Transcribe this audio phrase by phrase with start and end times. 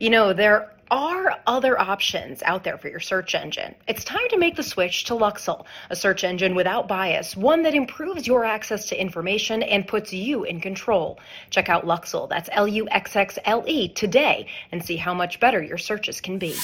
[0.00, 3.74] You know, there are other options out there for your search engine.
[3.86, 7.74] It's time to make the switch to Luxxle, a search engine without bias, one that
[7.74, 11.20] improves your access to information and puts you in control.
[11.50, 15.38] Check out Luxxle, that's L U X X L E, today and see how much
[15.38, 16.56] better your searches can be.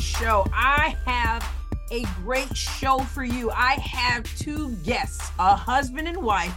[0.00, 0.46] Show.
[0.52, 1.48] I have
[1.90, 3.50] a great show for you.
[3.50, 6.54] I have two guests, a husband and wife,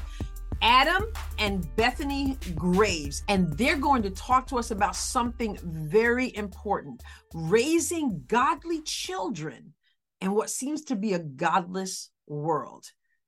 [0.62, 1.06] Adam
[1.38, 7.02] and Bethany Graves, and they're going to talk to us about something very important
[7.34, 9.74] raising godly children
[10.22, 12.86] in what seems to be a godless world.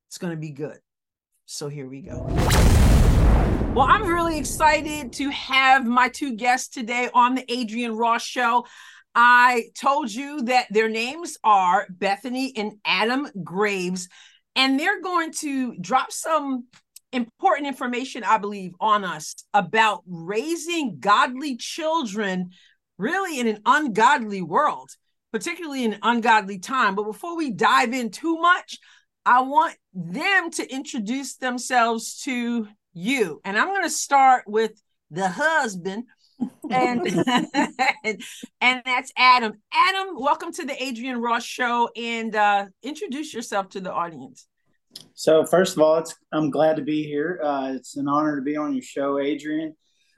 [0.08, 0.80] It's going to be good.
[1.46, 2.28] So here we go.
[3.74, 8.66] Well, I'm really excited to have my two guests today on the Adrienne Ross Show.
[9.14, 14.08] I told you that their names are Bethany and Adam Graves,
[14.56, 16.68] and they're going to drop some
[17.12, 22.52] important information, I believe, on us about raising godly children
[22.98, 24.92] really in an ungodly world,
[25.34, 26.96] particularly in an ungodly time.
[26.96, 28.78] But before we dive in too much,
[29.26, 33.42] I want them to introduce themselves to you.
[33.44, 36.06] And I'm going to start with the husband.
[36.70, 37.48] And, and
[38.62, 39.54] and that's Adam.
[39.74, 44.48] Adam, welcome to the Adrienne Ross show and uh, introduce yourself to the audience.
[45.14, 47.40] So first of all, it's I'm glad to be here.
[47.44, 49.76] Uh, it's an honor to be on your show, Adrienne.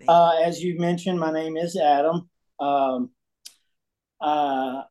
[0.08, 2.30] Uh, as you mentioned, my name is Adam.
[2.60, 3.12] Um,
[4.20, 4.82] uh,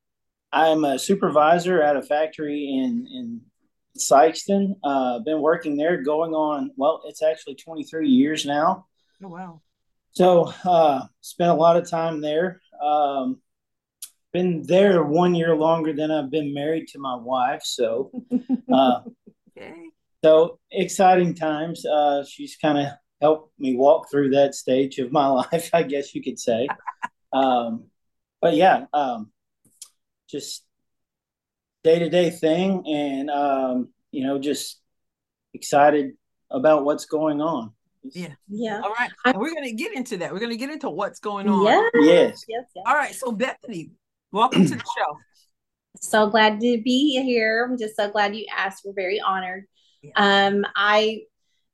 [0.52, 3.41] I'm a supervisor at a factory in in
[3.98, 4.74] Sikeston.
[4.83, 8.86] Uh, been working there going on, well, it's actually 23 years now.
[9.22, 9.61] Oh, wow.
[10.12, 12.60] So, uh, spent a lot of time there.
[12.82, 13.41] Um,
[14.32, 17.62] been there one year longer than I've been married to my wife.
[17.64, 18.10] So,
[18.72, 19.00] uh,
[19.56, 19.74] okay.
[20.24, 21.84] so exciting times.
[21.86, 22.86] Uh, she's kind of
[23.20, 26.68] helped me walk through that stage of my life, I guess you could say.
[27.33, 27.84] um,
[28.40, 29.30] but yeah, um,
[30.28, 30.64] just
[31.84, 34.80] day to day thing, and um, you know, just
[35.55, 36.12] excited
[36.51, 37.72] about what's going on.
[38.02, 38.35] Yeah.
[38.48, 38.80] Yeah.
[38.83, 39.11] All right.
[39.24, 40.33] And we're going to get into that.
[40.33, 41.64] We're going to get into what's going on.
[41.64, 41.90] Yes.
[41.95, 42.45] Yes.
[42.48, 42.64] Yes.
[42.74, 42.85] yes.
[42.86, 43.14] All right.
[43.14, 43.90] So, Bethany,
[44.33, 45.18] welcome to the show.
[46.01, 47.68] So glad to be here.
[47.68, 48.83] I'm just so glad you asked.
[48.85, 49.67] We're very honored.
[50.02, 50.13] Yeah.
[50.17, 51.20] Um, I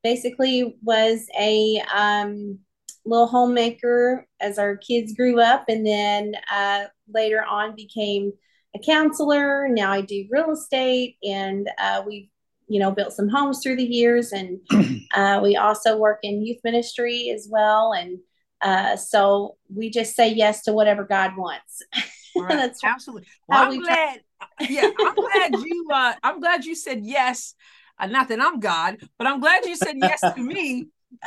[0.03, 2.59] basically was a um,
[3.06, 8.33] little homemaker as our kids grew up, and then uh, later on became
[8.75, 9.69] a counselor.
[9.69, 12.28] Now I do real estate, and uh, we've
[12.69, 14.61] you know built some homes through the years, and
[15.15, 17.93] uh, we also work in youth ministry as well.
[17.93, 18.19] And
[18.61, 21.83] uh, so we just say yes to whatever God wants.
[22.37, 22.55] Right.
[22.55, 23.27] That's absolutely.
[23.49, 24.21] Well, how I'm we glad.
[24.61, 25.89] yeah, I'm glad you.
[25.93, 27.55] Uh, I'm glad you said yes.
[27.99, 30.87] Uh, not that I'm God, but I'm glad you said yes to me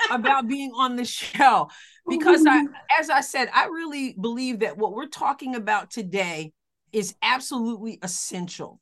[0.09, 1.69] about being on the show
[2.07, 2.65] because I,
[2.99, 6.53] as I said, I really believe that what we're talking about today
[6.93, 8.79] is absolutely essential.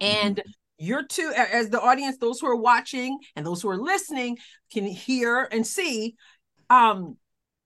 [0.00, 0.42] And
[0.82, 4.38] you're two, as the audience, those who are watching and those who are listening
[4.72, 6.16] can hear and see,
[6.70, 7.16] um,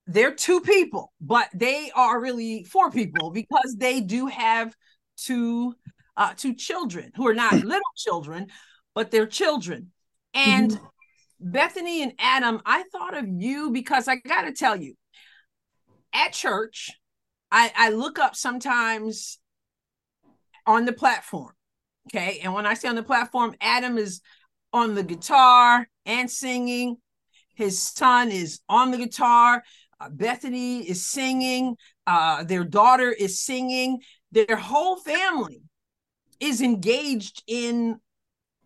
[0.06, 4.74] they're two people, but they are really four people because they do have
[5.16, 5.74] two
[6.16, 8.48] uh, two children who are not little children,
[8.94, 9.92] but they're children.
[10.34, 10.84] And mm-hmm.
[11.40, 14.94] Bethany and Adam, I thought of you because I got to tell you,
[16.12, 16.90] at church,
[17.50, 19.38] I, I look up sometimes
[20.66, 21.52] on the platform.
[22.08, 22.40] Okay.
[22.42, 24.20] And when I say on the platform, Adam is
[24.72, 26.98] on the guitar and singing.
[27.54, 29.64] His son is on the guitar.
[29.98, 31.76] Uh, Bethany is singing.
[32.06, 34.00] Uh, their daughter is singing.
[34.30, 35.62] Their whole family
[36.38, 37.98] is engaged in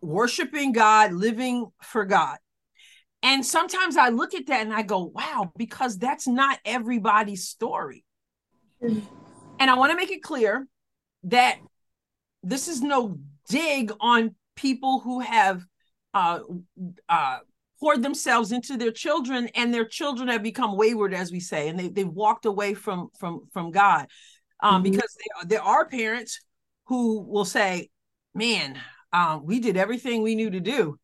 [0.01, 2.37] worshiping God, living for God.
[3.23, 8.03] And sometimes I look at that and I go, wow, because that's not everybody's story.
[8.83, 8.99] Mm-hmm.
[9.59, 10.67] And I want to make it clear
[11.23, 11.59] that
[12.41, 13.19] this is no
[13.51, 15.63] dig on people who have
[16.13, 16.39] uh,
[17.09, 17.39] uh,
[17.79, 21.79] poured themselves into their children and their children have become wayward as we say and
[21.79, 24.07] they, they've walked away from from from god
[24.61, 24.91] um, mm-hmm.
[24.91, 26.39] because there, there are parents
[26.85, 27.89] who will say
[28.35, 28.77] man
[29.13, 30.97] um, we did everything we knew to do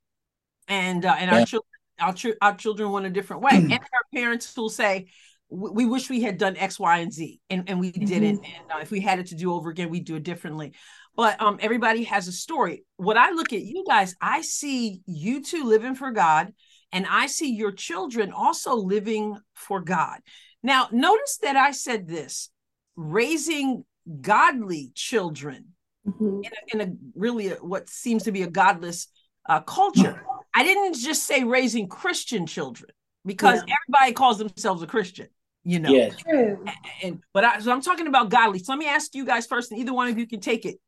[0.68, 1.40] and uh, and yeah.
[1.40, 5.08] our children our, ch- our children went a different way and our parents will say
[5.50, 8.06] we wish we had done X, Y, and Z, and, and we mm-hmm.
[8.06, 8.46] didn't.
[8.46, 10.74] And uh, if we had it to do over again, we'd do it differently.
[11.18, 12.86] But um, everybody has a story.
[12.96, 16.54] What I look at you guys, I see you two living for God,
[16.92, 20.20] and I see your children also living for God.
[20.62, 22.50] Now, notice that I said this
[22.96, 23.84] raising
[24.22, 25.74] godly children
[26.08, 26.42] mm-hmm.
[26.44, 29.08] in, a, in, a, really a, what seems to be a godless
[29.50, 30.24] uh, culture.
[30.54, 32.92] I didn't just say raising Christian children
[33.26, 33.76] because yeah.
[33.88, 35.28] everybody calls themselves a Christian,
[35.64, 35.90] you know.
[35.90, 36.16] Yes.
[36.28, 36.70] And,
[37.04, 38.60] and but I, so I'm talking about godly.
[38.60, 40.80] So let me ask you guys first, and either one of you can take it.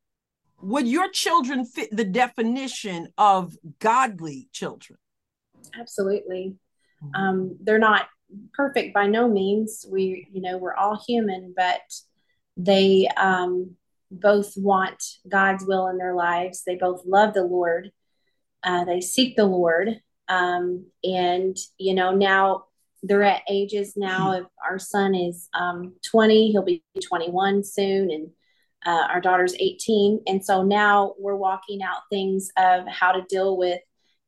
[0.62, 4.98] Would your children fit the definition of godly children?
[5.78, 6.56] Absolutely.
[7.02, 7.14] Mm-hmm.
[7.14, 8.06] Um, they're not
[8.52, 9.86] perfect by no means.
[9.90, 11.80] We, you know, we're all human, but
[12.56, 13.76] they um,
[14.10, 16.62] both want God's will in their lives.
[16.64, 17.90] They both love the Lord.
[18.62, 20.00] Uh, they seek the Lord.
[20.28, 22.64] Um, and, you know, now
[23.02, 24.32] they're at ages now.
[24.32, 28.10] If our son is um, 20, he'll be 21 soon.
[28.10, 28.30] And
[28.86, 30.22] uh, our daughter's 18.
[30.26, 33.80] And so now we're walking out things of how to deal with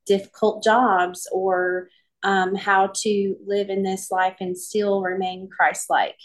[0.07, 1.89] difficult jobs or
[2.23, 6.17] um, how to live in this life and still remain Christ like.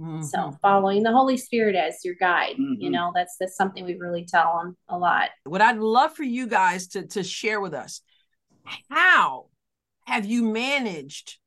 [0.00, 0.22] Mm-hmm.
[0.22, 2.74] So following the Holy Spirit as your guide, mm-hmm.
[2.78, 5.30] you know, that's that's something we really tell them a lot.
[5.44, 8.02] What I'd love for you guys to to share with us,
[8.90, 9.46] how
[10.04, 11.38] have you managed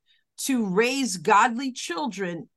[0.45, 2.50] to raise godly children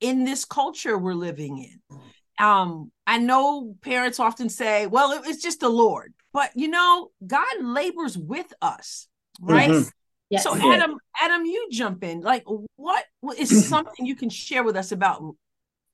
[0.00, 1.98] in this culture we're living in?
[2.40, 7.10] Um, I know parents often say, well, it, it's just the Lord, but you know,
[7.26, 9.08] God labors with us,
[9.40, 9.70] right?
[9.70, 9.88] Mm-hmm.
[10.30, 10.44] Yes.
[10.44, 12.20] So Adam, Adam, you jump in.
[12.20, 12.44] Like,
[12.76, 13.04] what
[13.36, 15.22] is something you can share with us about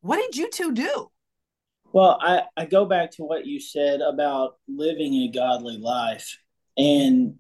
[0.01, 1.11] what did you two do?
[1.93, 6.39] Well, I, I go back to what you said about living a godly life.
[6.77, 7.37] And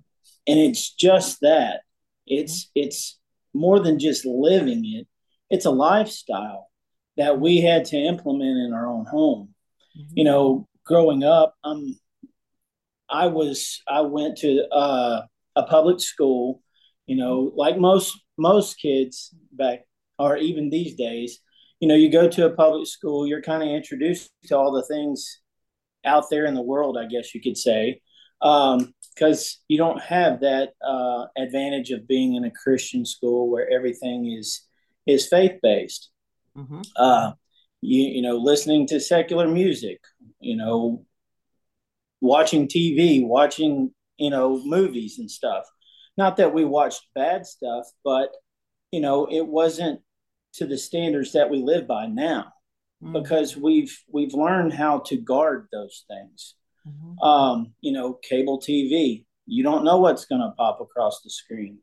[0.46, 1.80] and it's just that.
[2.26, 2.86] It's mm-hmm.
[2.86, 3.18] it's
[3.52, 5.06] more than just living it.
[5.50, 6.70] It's a lifestyle
[7.16, 9.54] that we had to implement in our own home.
[9.98, 10.12] Mm-hmm.
[10.14, 11.98] You know, growing up, um
[13.08, 15.22] I was I went to uh,
[15.54, 16.62] a public school
[17.06, 19.84] you know, like most most kids back
[20.18, 21.40] or even these days,
[21.80, 24.84] you know, you go to a public school, you're kind of introduced to all the
[24.84, 25.40] things
[26.04, 28.00] out there in the world, I guess you could say,
[28.40, 33.70] because um, you don't have that uh, advantage of being in a Christian school where
[33.70, 34.62] everything is
[35.06, 36.10] is faith based.
[36.56, 36.80] Mm-hmm.
[36.96, 37.32] Uh,
[37.80, 40.00] you you know, listening to secular music,
[40.40, 41.04] you know,
[42.20, 45.64] watching TV, watching you know movies and stuff.
[46.16, 48.30] Not that we watched bad stuff, but
[48.90, 50.00] you know, it wasn't
[50.54, 52.52] to the standards that we live by now
[53.02, 53.12] mm-hmm.
[53.12, 56.54] because we've we've learned how to guard those things.
[56.86, 57.18] Mm-hmm.
[57.18, 61.78] Um, you know, cable TV, you don't know what's going to pop across the screen.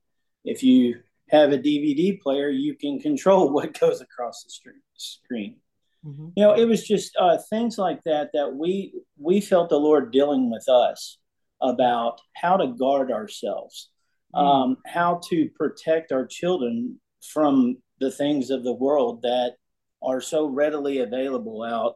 [0.45, 1.01] If you
[1.33, 5.57] have a DVD player, you can control what goes across the screen.
[6.05, 6.29] Mm-hmm.
[6.35, 10.11] You know, it was just uh, things like that that we we felt the Lord
[10.11, 11.17] dealing with us
[11.61, 13.89] about how to guard ourselves
[14.35, 14.39] Mm.
[14.39, 19.55] um, how to protect our children from the things of the world that
[20.01, 21.95] are so readily available out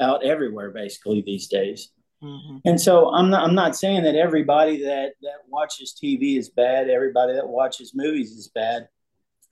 [0.00, 1.90] out everywhere basically these days
[2.22, 2.56] mm-hmm.
[2.64, 6.88] and so i'm not i'm not saying that everybody that that watches tv is bad
[6.88, 8.88] everybody that watches movies is bad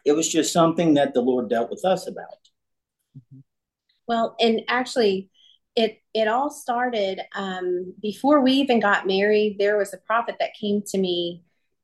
[0.05, 2.49] it was just something that the lord dealt with us about
[3.17, 3.41] mm-hmm.
[4.07, 5.29] well and actually
[5.77, 10.55] it it all started um, before we even got married there was a prophet that
[10.55, 11.43] came to me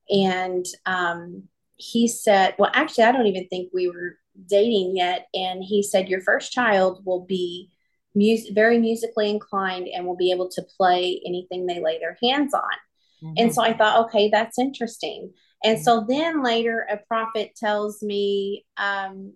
[0.08, 1.44] and um,
[1.76, 5.26] he said, well, actually, I don't even think we were dating yet.
[5.34, 7.70] And he said, your first child will be
[8.16, 12.54] music, very musically inclined and will be able to play anything they lay their hands
[12.54, 12.62] on.
[13.22, 13.34] Mm-hmm.
[13.36, 15.32] And so I thought, okay, that's interesting.
[15.62, 15.84] And mm-hmm.
[15.84, 19.34] so then later, a prophet tells me, um,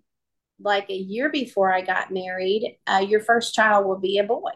[0.62, 4.52] like a year before I got married, uh, your first child will be a boy.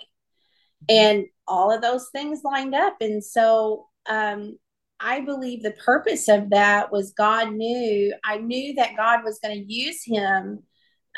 [0.91, 0.91] Mm-hmm.
[0.91, 2.97] And all of those things lined up.
[3.01, 4.59] And so um,
[5.01, 9.59] I believe the purpose of that was God knew, I knew that God was going
[9.59, 10.63] to use him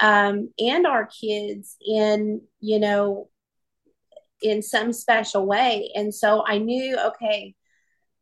[0.01, 3.29] um, and our kids in, you know,
[4.43, 5.91] in some special way.
[5.95, 7.55] And so I knew, okay,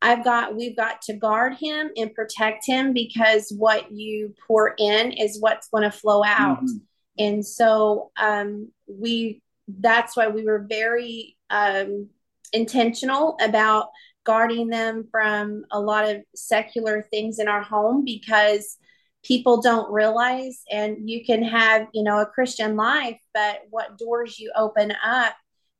[0.00, 5.12] I've got, we've got to guard him and protect him because what you pour in
[5.12, 6.62] is what's going to flow out.
[6.62, 6.76] Mm-hmm.
[7.19, 12.09] And so um, we, that's why we were very um,
[12.52, 13.88] intentional about
[14.25, 18.78] guarding them from a lot of secular things in our home because
[19.25, 24.38] people don't realize and you can have you know a christian life but what doors
[24.38, 25.35] you open up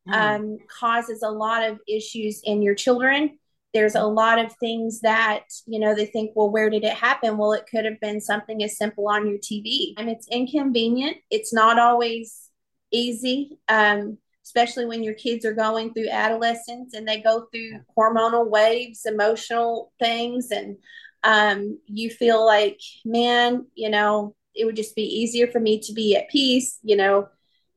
[0.09, 0.15] mm.
[0.15, 3.39] um, causes a lot of issues in your children.
[3.73, 7.37] There's a lot of things that you know they think well where did it happen?
[7.37, 11.17] Well it could have been something as simple on your tv and it's inconvenient.
[11.31, 12.51] It's not always
[12.93, 18.49] easy um, especially when your kids are going through adolescence and they go through hormonal
[18.49, 20.77] waves, emotional things, and
[21.25, 25.93] um, you feel like, man, you know, it would just be easier for me to
[25.93, 27.28] be at peace, you know,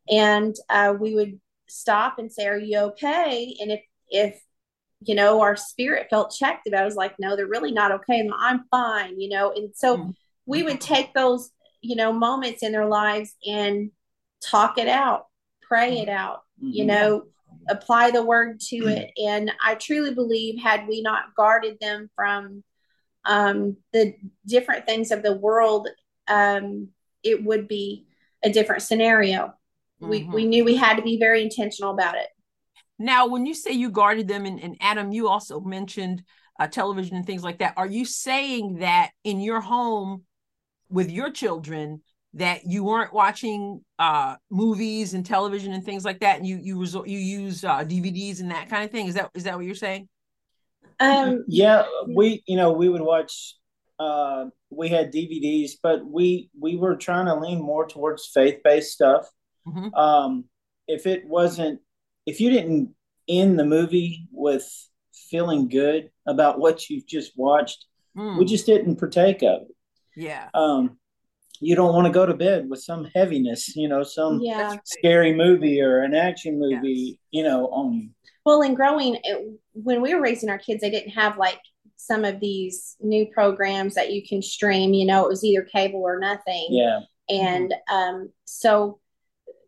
[0.09, 4.41] and uh, we would stop and say, "Are you okay?" And if if
[5.01, 7.91] you know our spirit felt checked about, it, I was like, "No, they're really not
[7.93, 8.29] okay.
[8.37, 9.51] I'm fine," you know.
[9.51, 10.11] And so mm-hmm.
[10.45, 11.49] we would take those
[11.81, 13.91] you know moments in their lives and
[14.41, 15.25] talk it out,
[15.61, 16.73] pray it out, mm-hmm.
[16.73, 17.23] you know,
[17.69, 18.89] apply the word to mm-hmm.
[18.89, 19.11] it.
[19.17, 22.63] And I truly believe, had we not guarded them from
[23.27, 24.15] um, the
[24.47, 25.87] different things of the world,
[26.27, 26.87] um,
[27.23, 28.07] it would be
[28.43, 29.53] a different scenario.
[30.01, 30.09] Mm-hmm.
[30.09, 32.27] We we knew we had to be very intentional about it.
[32.99, 36.23] Now, when you say you guarded them, and, and Adam, you also mentioned
[36.59, 37.73] uh, television and things like that.
[37.77, 40.23] Are you saying that in your home
[40.89, 42.01] with your children
[42.33, 46.79] that you weren't watching uh, movies and television and things like that, and you you
[46.79, 49.07] resort you use uh, DVDs and that kind of thing?
[49.07, 50.07] Is that is that what you're saying?
[50.99, 53.55] Um, yeah, we you know we would watch.
[53.99, 58.93] Uh, we had DVDs, but we we were trying to lean more towards faith based
[58.93, 59.27] stuff.
[59.67, 59.93] Mm-hmm.
[59.95, 60.45] Um,
[60.87, 61.79] if it wasn't,
[62.25, 62.93] if you didn't
[63.27, 64.65] end the movie with
[65.29, 67.85] feeling good about what you've just watched,
[68.15, 68.37] mm.
[68.37, 69.75] we just didn't partake of it.
[70.15, 70.47] Yeah.
[70.53, 70.97] Um,
[71.59, 74.77] you don't want to go to bed with some heaviness, you know, some yeah.
[74.85, 77.17] scary movie or an action movie, yes.
[77.31, 78.09] you know, on you.
[78.47, 81.59] Well, in growing, it, when we were raising our kids, they didn't have like
[81.97, 84.93] some of these new programs that you can stream.
[84.93, 86.67] You know, it was either cable or nothing.
[86.69, 87.01] Yeah.
[87.29, 88.99] And um, so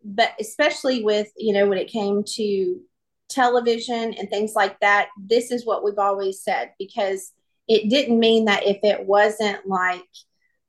[0.04, 2.80] but especially with you know when it came to
[3.28, 7.32] television and things like that this is what we've always said because
[7.68, 10.02] it didn't mean that if it wasn't like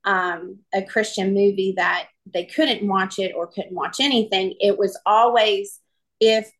[0.04, 4.98] um, a christian movie that they couldn't watch it or couldn't watch anything it was
[5.06, 5.80] always
[6.20, 6.50] if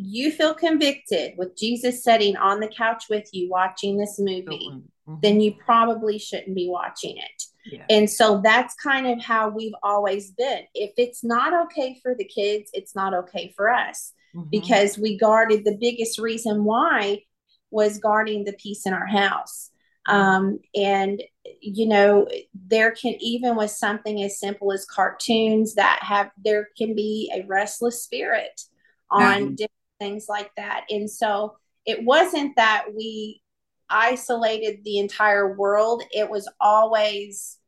[0.00, 5.14] you feel convicted with jesus sitting on the couch with you watching this movie mm-hmm.
[5.22, 7.42] then you probably shouldn't be watching it
[7.88, 10.62] and so that's kind of how we've always been.
[10.74, 14.48] If it's not okay for the kids, it's not okay for us mm-hmm.
[14.50, 17.22] because we guarded the biggest reason why
[17.70, 19.70] was guarding the peace in our house.
[20.06, 21.22] Um, and
[21.60, 26.94] you know, there can even with something as simple as cartoons that have there can
[26.94, 28.62] be a restless spirit
[29.10, 29.54] on mm-hmm.
[29.54, 30.86] different things like that.
[30.90, 33.42] And so it wasn't that we
[33.88, 36.02] isolated the entire world.
[36.10, 37.58] It was always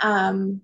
[0.00, 0.60] um,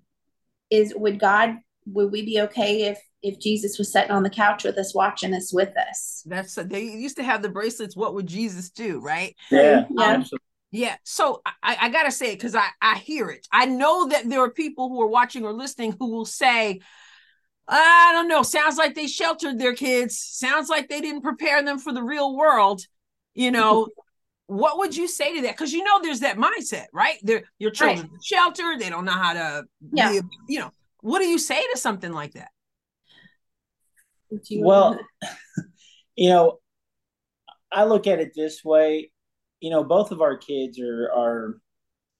[0.69, 4.63] is would God would we be okay if if Jesus was sitting on the couch
[4.63, 6.23] with us, watching us with us?
[6.25, 7.95] That's they used to have the bracelets.
[7.95, 8.99] What would Jesus do?
[8.99, 9.35] Right?
[9.51, 9.85] Yeah.
[9.89, 10.13] Yeah.
[10.15, 10.25] Um,
[10.71, 10.95] yeah.
[11.03, 13.47] So I, I gotta say it because I I hear it.
[13.51, 16.81] I know that there are people who are watching or listening who will say.
[17.67, 18.43] I don't know.
[18.43, 20.19] Sounds like they sheltered their kids.
[20.19, 22.81] Sounds like they didn't prepare them for the real world.
[23.33, 23.87] You know,
[24.47, 25.53] what would you say to that?
[25.53, 27.17] Because you know there's that mindset, right?
[27.23, 28.23] They're your children right.
[28.23, 30.11] shelter, they don't know how to yeah.
[30.11, 32.49] Be, you know, what do you say to something like that?
[34.51, 34.99] Well,
[36.15, 36.59] you know,
[37.71, 39.11] I look at it this way.
[39.59, 41.57] You know, both of our kids are are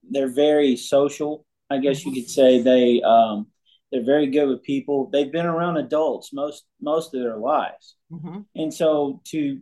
[0.09, 1.45] they're very social.
[1.69, 3.47] I guess you could say they um,
[3.93, 5.07] they're very good with people.
[5.11, 8.39] They've been around adults most most of their lives, mm-hmm.
[8.55, 9.61] and so to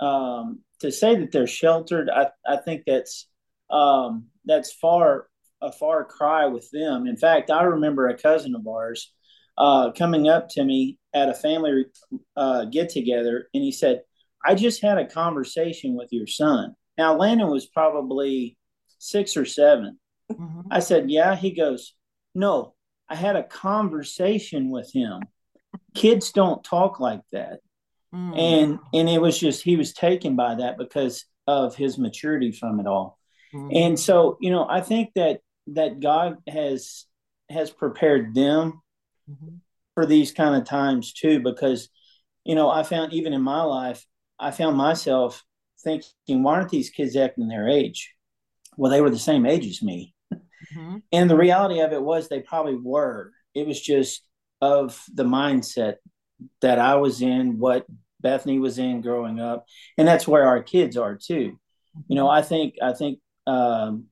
[0.00, 3.28] um, to say that they're sheltered, I, I think that's
[3.68, 5.28] um, that's far
[5.60, 7.06] a far cry with them.
[7.06, 9.12] In fact, I remember a cousin of ours
[9.58, 11.84] uh, coming up to me at a family
[12.36, 14.00] uh, get together, and he said,
[14.42, 18.56] "I just had a conversation with your son." Now, Landon was probably
[18.98, 19.98] six or 7
[20.32, 20.60] mm-hmm.
[20.70, 21.94] I said, "Yeah." He goes,
[22.34, 22.74] "No,
[23.08, 25.22] I had a conversation with him.
[25.94, 27.60] Kids don't talk like that."
[28.14, 28.38] Mm.
[28.38, 32.80] And and it was just he was taken by that because of his maturity from
[32.80, 33.18] it all.
[33.54, 33.70] Mm.
[33.74, 37.04] And so, you know, I think that that God has
[37.50, 38.82] has prepared them
[39.30, 39.56] mm-hmm.
[39.94, 41.88] for these kind of times too because
[42.48, 44.06] you know, I found even in my life,
[44.38, 45.44] I found myself
[45.84, 48.14] thinking, why aren't these kids acting their age?
[48.78, 50.14] Well, they were the same age as me.
[50.74, 50.98] Mm-hmm.
[51.12, 53.32] And the reality of it was they probably were.
[53.54, 54.22] It was just
[54.60, 55.96] of the mindset
[56.60, 57.86] that I was in, what
[58.20, 61.58] Bethany was in growing up, and that's where our kids are too.
[62.08, 64.06] You know, I think I think um,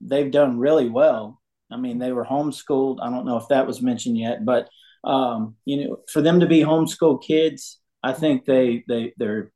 [0.00, 1.40] they've done really well.
[1.70, 2.98] I mean, they were homeschooled.
[3.00, 4.68] I don't know if that was mentioned yet, but
[5.04, 9.52] um, you know, for them to be homeschool kids, I think they they they're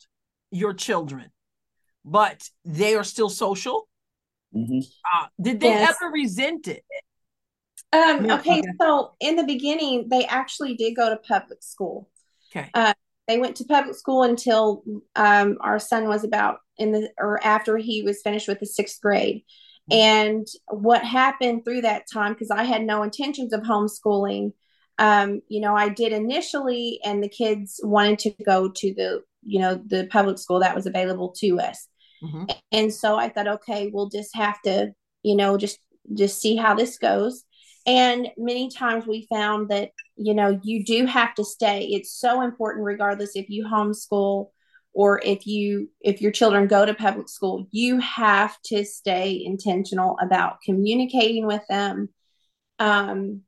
[0.50, 1.30] your children,
[2.04, 3.88] but they are still social.
[4.54, 4.80] Mm-hmm.
[4.80, 5.96] Uh, did they yes.
[6.00, 6.84] ever resent it?
[7.92, 12.08] Um, okay, okay, so in the beginning, they actually did go to public school.
[12.50, 12.68] Okay.
[12.74, 12.94] Uh,
[13.28, 14.82] they went to public school until
[15.16, 19.00] um, our son was about in the or after he was finished with the sixth
[19.00, 19.44] grade.
[19.90, 19.98] Mm-hmm.
[19.98, 24.52] And what happened through that time, because I had no intentions of homeschooling,
[24.98, 29.60] um, you know, I did initially, and the kids wanted to go to the, you
[29.60, 31.88] know, the public school that was available to us.
[32.22, 32.44] Mm-hmm.
[32.72, 35.78] And so I thought, okay, we'll just have to, you know, just
[36.12, 37.44] just see how this goes.
[37.86, 41.86] And many times we found that, you know, you do have to stay.
[41.92, 44.50] It's so important, regardless if you homeschool
[44.94, 50.16] or if you if your children go to public school, you have to stay intentional
[50.22, 52.08] about communicating with them.
[52.78, 53.42] Um,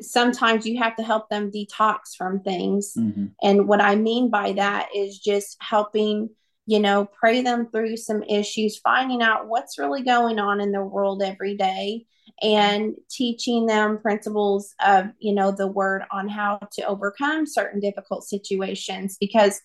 [0.00, 2.94] sometimes you have to help them detox from things.
[2.96, 3.26] Mm-hmm.
[3.42, 6.30] And what I mean by that is just helping
[6.66, 10.82] you know, pray them through some issues, finding out what's really going on in the
[10.82, 12.04] world every day
[12.42, 18.24] and teaching them principles of, you know, the word on how to overcome certain difficult
[18.24, 19.60] situations because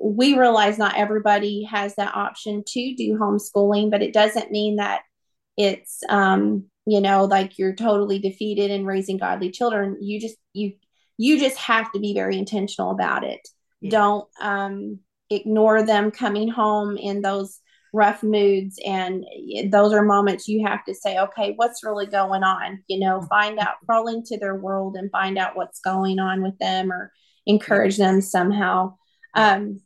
[0.00, 5.02] we realize not everybody has that option to do homeschooling, but it doesn't mean that
[5.60, 9.98] it's, um, you know, like you're totally defeated in raising godly children.
[10.00, 10.72] You just, you,
[11.18, 13.46] you just have to be very intentional about it.
[13.80, 13.90] Yeah.
[13.90, 15.00] Don't, um,
[15.30, 17.60] ignore them coming home in those
[17.92, 19.24] rough moods and
[19.68, 23.58] those are moments you have to say okay what's really going on you know find
[23.58, 27.12] out crawl into their world and find out what's going on with them or
[27.46, 28.94] encourage them somehow
[29.34, 29.80] um,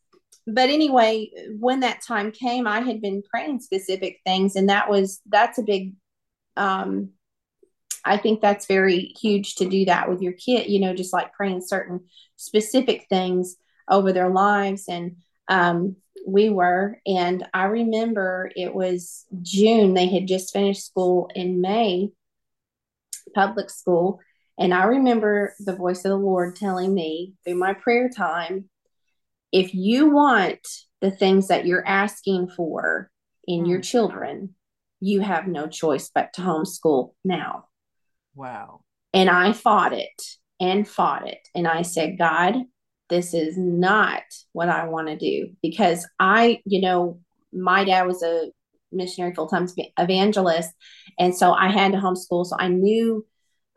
[0.46, 5.20] but anyway when that time came i had been praying specific things and that was
[5.28, 5.94] that's a big
[6.56, 7.10] um,
[8.04, 11.32] i think that's very huge to do that with your kid you know just like
[11.32, 12.00] praying certain
[12.36, 13.56] specific things
[13.88, 15.16] over their lives and
[15.48, 17.00] um, we were.
[17.06, 19.94] And I remember it was June.
[19.94, 22.10] They had just finished school in May,
[23.34, 24.20] public school.
[24.58, 28.68] And I remember the voice of the Lord telling me through my prayer time
[29.54, 30.66] if you want
[31.00, 33.08] the things that you're asking for
[33.46, 33.68] in mm.
[33.68, 34.56] your children,
[34.98, 37.66] you have no choice but to homeschool now.
[38.34, 38.80] Wow.
[39.12, 40.20] And I fought it
[40.60, 41.38] and fought it.
[41.54, 42.56] And I said, God,
[43.08, 47.20] this is not what I want to do because I, you know,
[47.52, 48.50] my dad was a
[48.90, 50.70] missionary full time evangelist.
[51.16, 52.44] And so I had to homeschool.
[52.44, 53.24] So I knew,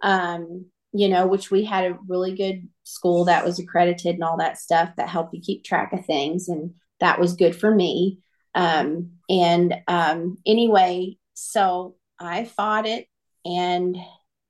[0.02, 0.66] um,
[0.98, 4.58] you know, which we had a really good school that was accredited and all that
[4.58, 6.48] stuff that helped you keep track of things.
[6.48, 8.20] And that was good for me.
[8.56, 13.08] Um, and um, anyway, so I fought it
[13.46, 13.96] and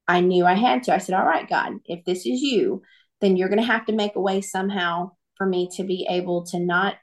[0.07, 0.93] I knew I had to.
[0.93, 2.81] I said, All right, God, if this is you,
[3.19, 6.45] then you're going to have to make a way somehow for me to be able
[6.47, 6.95] to not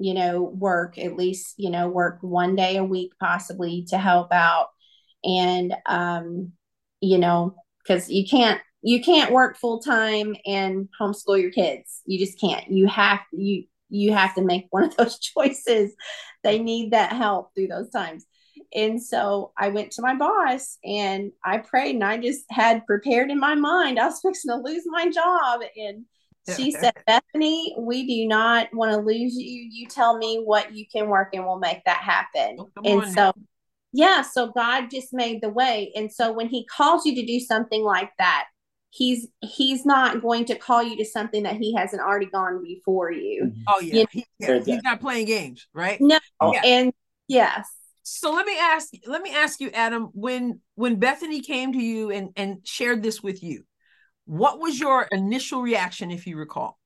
[0.00, 4.32] you know work at least you know work one day a week possibly to help
[4.32, 4.68] out
[5.22, 6.52] and um
[7.02, 12.18] you know because you can't you can't work full time and homeschool your kids you
[12.18, 15.94] just can't you have you you have to make one of those choices
[16.42, 18.26] they need that help through those times
[18.74, 23.30] and so I went to my boss and I prayed and I just had prepared
[23.30, 25.60] in my mind I was fixing to lose my job.
[25.76, 26.04] And
[26.56, 29.68] she said, Bethany, we do not want to lose you.
[29.70, 32.56] You tell me what you can work and we'll make that happen.
[32.58, 33.32] Oh, and so, now.
[33.92, 35.92] Yeah, so God just made the way.
[35.94, 38.46] And so when he calls you to do something like that,
[38.90, 43.12] he's he's not going to call you to something that he hasn't already gone before
[43.12, 43.52] you.
[43.68, 44.06] Oh yeah, you know?
[44.12, 44.60] he, yeah.
[44.64, 46.00] he's not playing games, right?
[46.00, 46.52] No, oh.
[46.52, 46.62] yeah.
[46.64, 46.92] and
[47.28, 47.66] yes,
[48.02, 52.10] so let me ask let me ask you adam when when bethany came to you
[52.10, 53.62] and and shared this with you
[54.24, 56.78] what was your initial reaction if you recall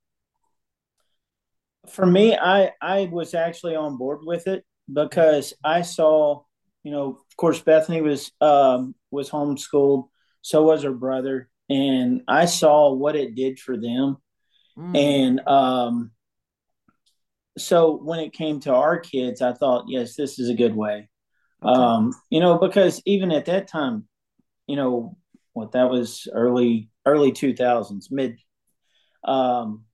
[1.88, 6.42] for me i i was actually on board with it because i saw
[6.84, 10.08] you know of course bethany was um was homeschooled
[10.42, 14.16] so was her brother and i saw what it did for them
[14.78, 14.96] mm.
[14.96, 16.12] and um
[17.56, 21.08] so when it came to our kids, I thought, yes, this is a good way.
[21.64, 21.80] Okay.
[21.80, 24.08] Um, you know, because even at that time,
[24.66, 25.16] you know,
[25.52, 28.38] what that was early early 2000s, mid
[29.24, 29.84] um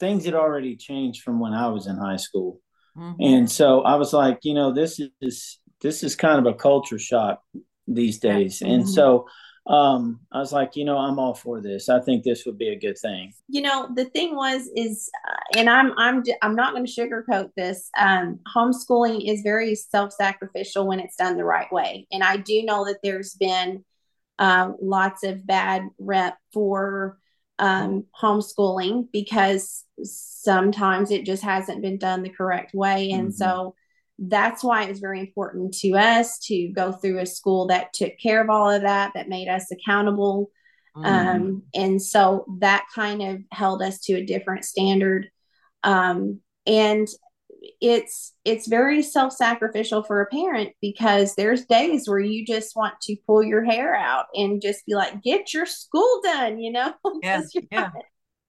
[0.00, 2.60] things had already changed from when I was in high school.
[2.96, 3.22] Mm-hmm.
[3.22, 6.98] And so I was like, you know, this is this is kind of a culture
[6.98, 7.42] shock
[7.86, 8.58] these days.
[8.58, 8.72] Mm-hmm.
[8.72, 9.26] And so
[9.66, 12.68] um i was like you know i'm all for this i think this would be
[12.68, 16.74] a good thing you know the thing was is uh, and i'm i'm i'm not
[16.74, 22.06] going to sugarcoat this um homeschooling is very self-sacrificial when it's done the right way
[22.12, 23.82] and i do know that there's been
[24.38, 27.18] um, lots of bad rep for
[27.60, 33.36] um, homeschooling because sometimes it just hasn't been done the correct way and mm-hmm.
[33.36, 33.74] so
[34.18, 38.12] that's why it was very important to us to go through a school that took
[38.18, 40.50] care of all of that, that made us accountable.
[40.96, 41.06] Mm.
[41.06, 45.28] Um, and so that kind of held us to a different standard.
[45.82, 47.08] Um, and
[47.80, 53.16] it's it's very self-sacrificial for a parent because there's days where you just want to
[53.26, 57.42] pull your hair out and just be like get your school done you know yeah,
[57.70, 57.88] yeah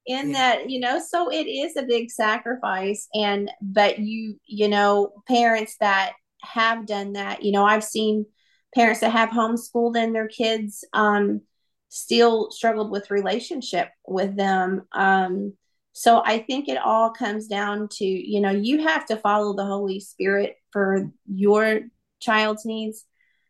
[0.06, 0.34] in yeah.
[0.34, 5.76] that you know so it is a big sacrifice and but you you know parents
[5.80, 8.26] that have done that you know i've seen
[8.74, 11.42] parents that have homeschooled and their kids um
[11.90, 15.54] still struggled with relationship with them um
[15.94, 19.66] so i think it all comes down to you know you have to follow the
[19.66, 21.82] holy spirit for your
[22.20, 23.06] child's needs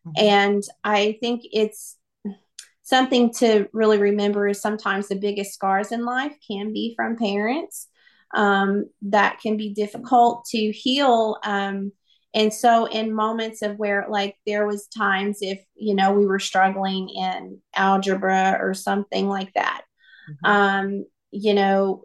[0.08, 0.26] mm-hmm.
[0.26, 1.98] and i think it's
[2.86, 7.88] something to really remember is sometimes the biggest scars in life can be from parents.
[8.34, 11.38] Um, that can be difficult to heal.
[11.44, 11.92] Um,
[12.36, 16.40] and so in moments of where like there was times if you know we were
[16.40, 19.84] struggling in algebra or something like that
[20.30, 20.46] mm-hmm.
[20.46, 22.04] um you know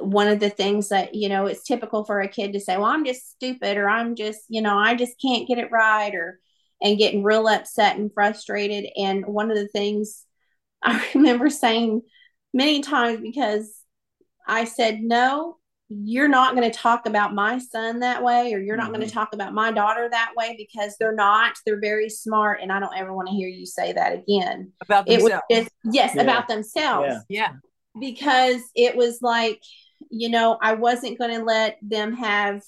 [0.00, 2.86] one of the things that you know it's typical for a kid to say well
[2.86, 6.38] i'm just stupid or i'm just you know i just can't get it right or
[6.82, 8.88] and getting real upset and frustrated.
[8.96, 10.24] And one of the things
[10.82, 12.02] I remember saying
[12.54, 13.74] many times because
[14.46, 15.56] I said, no,
[15.88, 18.96] you're not going to talk about my son that way, or you're not mm-hmm.
[18.96, 21.56] going to talk about my daughter that way because they're not.
[21.64, 24.72] They're very smart, and I don't ever want to hear you say that again.
[24.82, 25.30] About themselves.
[25.50, 26.22] It was just, yes, yeah.
[26.22, 27.24] about themselves.
[27.28, 27.50] Yeah.
[27.50, 27.52] yeah.
[27.98, 29.62] Because it was like,
[30.10, 32.62] you know, I wasn't going to let them have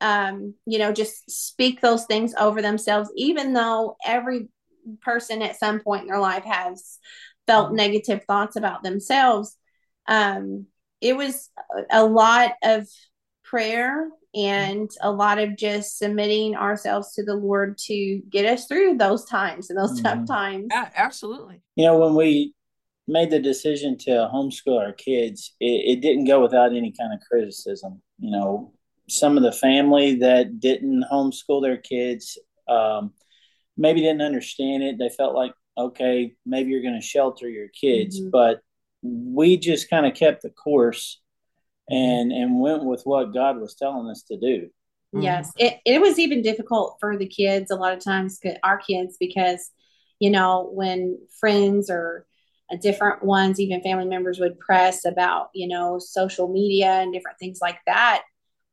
[0.00, 4.48] um, you know, just speak those things over themselves, even though every
[5.02, 6.98] person at some point in their life has
[7.46, 7.76] felt mm-hmm.
[7.76, 9.56] negative thoughts about themselves.
[10.06, 10.66] Um,
[11.00, 11.50] it was
[11.90, 12.86] a lot of
[13.44, 18.98] prayer and a lot of just submitting ourselves to the Lord to get us through
[18.98, 20.18] those times and those mm-hmm.
[20.18, 20.66] tough times.
[20.70, 21.62] Yeah, absolutely.
[21.74, 22.54] You know, when we
[23.08, 27.20] made the decision to homeschool our kids, it, it didn't go without any kind of
[27.26, 28.02] criticism.
[28.18, 28.72] You know,
[29.08, 32.38] some of the family that didn't homeschool their kids
[32.68, 33.12] um,
[33.76, 34.98] maybe didn't understand it.
[34.98, 38.30] They felt like, okay, maybe you're going to shelter your kids, mm-hmm.
[38.30, 38.60] but
[39.02, 41.20] we just kind of kept the course
[41.88, 44.68] and and went with what God was telling us to do.
[45.14, 45.20] Mm-hmm.
[45.20, 49.16] Yes, it, it was even difficult for the kids a lot of times, our kids,
[49.20, 49.70] because
[50.18, 52.26] you know when friends or
[52.80, 57.58] different ones, even family members would press about you know social media and different things
[57.62, 58.22] like that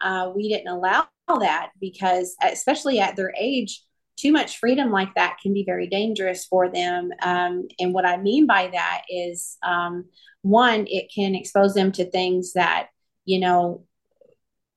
[0.03, 1.07] uh, we didn't allow
[1.39, 3.81] that because, especially at their age,
[4.17, 7.09] too much freedom like that can be very dangerous for them.
[7.21, 10.05] Um, and what I mean by that is, um,
[10.41, 12.89] one, it can expose them to things that,
[13.25, 13.85] you know,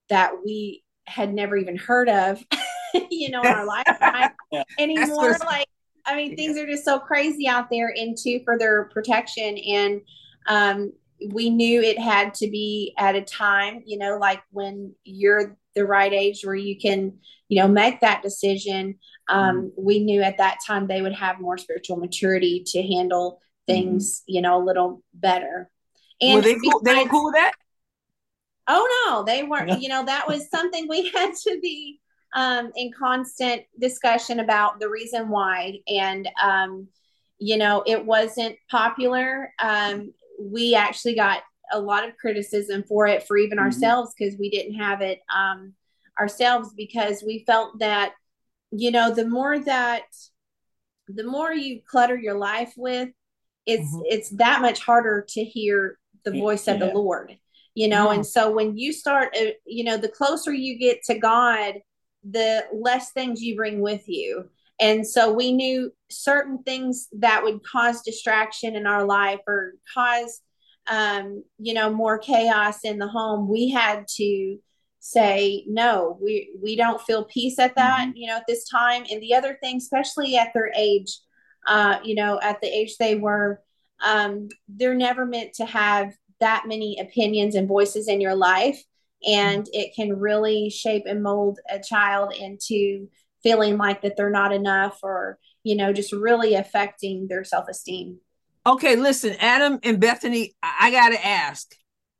[0.08, 2.42] that we had never even heard of,
[3.10, 4.30] you know, in our lifetime
[4.78, 5.36] anymore.
[5.40, 5.68] Like,
[6.06, 9.58] I mean, things are just so crazy out there, and two, for their protection.
[9.58, 10.00] And
[10.46, 10.92] um,
[11.30, 15.84] we knew it had to be at a time, you know, like when you're the
[15.84, 18.98] right age where you can, you know, make that decision.
[19.28, 19.84] Um, mm-hmm.
[19.84, 24.34] We knew at that time they would have more spiritual maturity to handle things, mm-hmm.
[24.34, 25.70] you know, a little better.
[26.20, 26.80] And were they cool?
[26.82, 27.52] they were cool with that?
[28.68, 29.80] Oh no, they weren't.
[29.80, 32.00] You know, that was something we had to be
[32.34, 36.88] um, in constant discussion about the reason why, and um,
[37.38, 39.52] you know, it wasn't popular.
[39.58, 43.66] Um, we actually got a lot of criticism for it for even mm-hmm.
[43.66, 45.72] ourselves because we didn't have it um,
[46.18, 48.12] ourselves because we felt that
[48.70, 50.04] you know the more that
[51.08, 53.10] the more you clutter your life with
[53.64, 54.02] it's mm-hmm.
[54.06, 56.74] it's that much harder to hear the voice yeah.
[56.74, 57.36] of the lord
[57.74, 61.18] you know and so when you start uh, you know the closer you get to
[61.18, 61.74] god
[62.28, 64.48] the less things you bring with you
[64.80, 70.42] and so we knew certain things that would cause distraction in our life or cause,
[70.86, 73.48] um, you know, more chaos in the home.
[73.48, 74.58] We had to
[75.06, 78.16] say no we we don't feel peace at that mm-hmm.
[78.16, 81.20] you know at this time and the other thing especially at their age
[81.68, 83.62] uh you know at the age they were
[84.04, 88.82] um they're never meant to have that many opinions and voices in your life
[89.24, 89.80] and mm-hmm.
[89.80, 93.08] it can really shape and mold a child into
[93.46, 98.18] feeling like that they're not enough or you know just really affecting their self-esteem
[98.66, 101.74] okay listen adam and bethany i gotta ask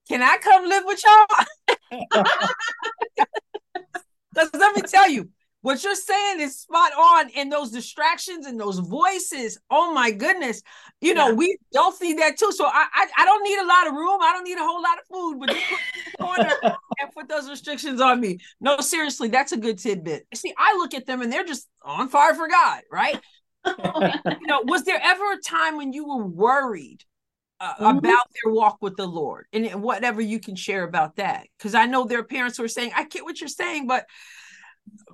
[0.09, 2.15] can I come live with y'all?
[4.37, 5.31] Because let me tell you,
[5.67, 9.59] what you're saying is spot on in those distractions and those voices.
[9.69, 10.63] Oh my goodness.
[11.01, 11.35] You know, yeah.
[11.35, 12.53] we don't see that too.
[12.53, 14.21] So I, I, I don't need a lot of room.
[14.23, 17.11] I don't need a whole lot of food, but just put in the corner and
[17.13, 18.39] put those restrictions on me.
[18.61, 20.29] No, seriously, that's a good tidbit.
[20.35, 23.19] See, I look at them and they're just on fire for God, right?
[23.67, 27.03] you know, was there ever a time when you were worried
[27.59, 27.99] uh, mm-hmm.
[27.99, 31.49] about their walk with the Lord and whatever you can share about that.
[31.59, 34.07] Because I know there are parents who are saying, I get what you're saying, but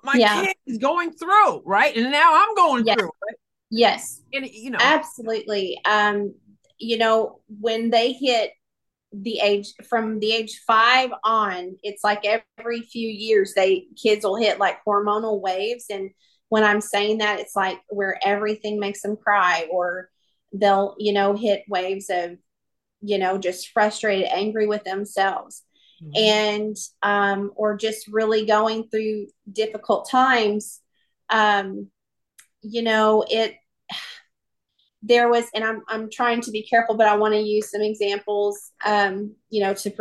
[0.03, 0.45] my yeah.
[0.45, 1.97] kid is going through, right?
[1.97, 2.97] And now I'm going yes.
[2.97, 3.07] through.
[3.07, 3.37] Right?
[3.71, 4.21] Yes.
[4.33, 5.79] And you know, absolutely.
[5.85, 6.35] Um,
[6.79, 8.53] you know, when they hit
[9.13, 12.25] the age from the age five on, it's like
[12.59, 15.87] every few years they kids will hit like hormonal waves.
[15.91, 16.11] And
[16.49, 20.11] when I'm saying that, it's like where everything makes them cry or
[20.53, 22.37] they'll you know hit waves of
[23.01, 25.63] you know just frustrated angry with themselves
[26.03, 26.11] mm-hmm.
[26.17, 30.81] and um or just really going through difficult times
[31.31, 31.89] um
[32.63, 33.55] you know it
[35.03, 37.83] there was and i'm i'm trying to be careful but i want to use some
[37.83, 39.93] examples um you know to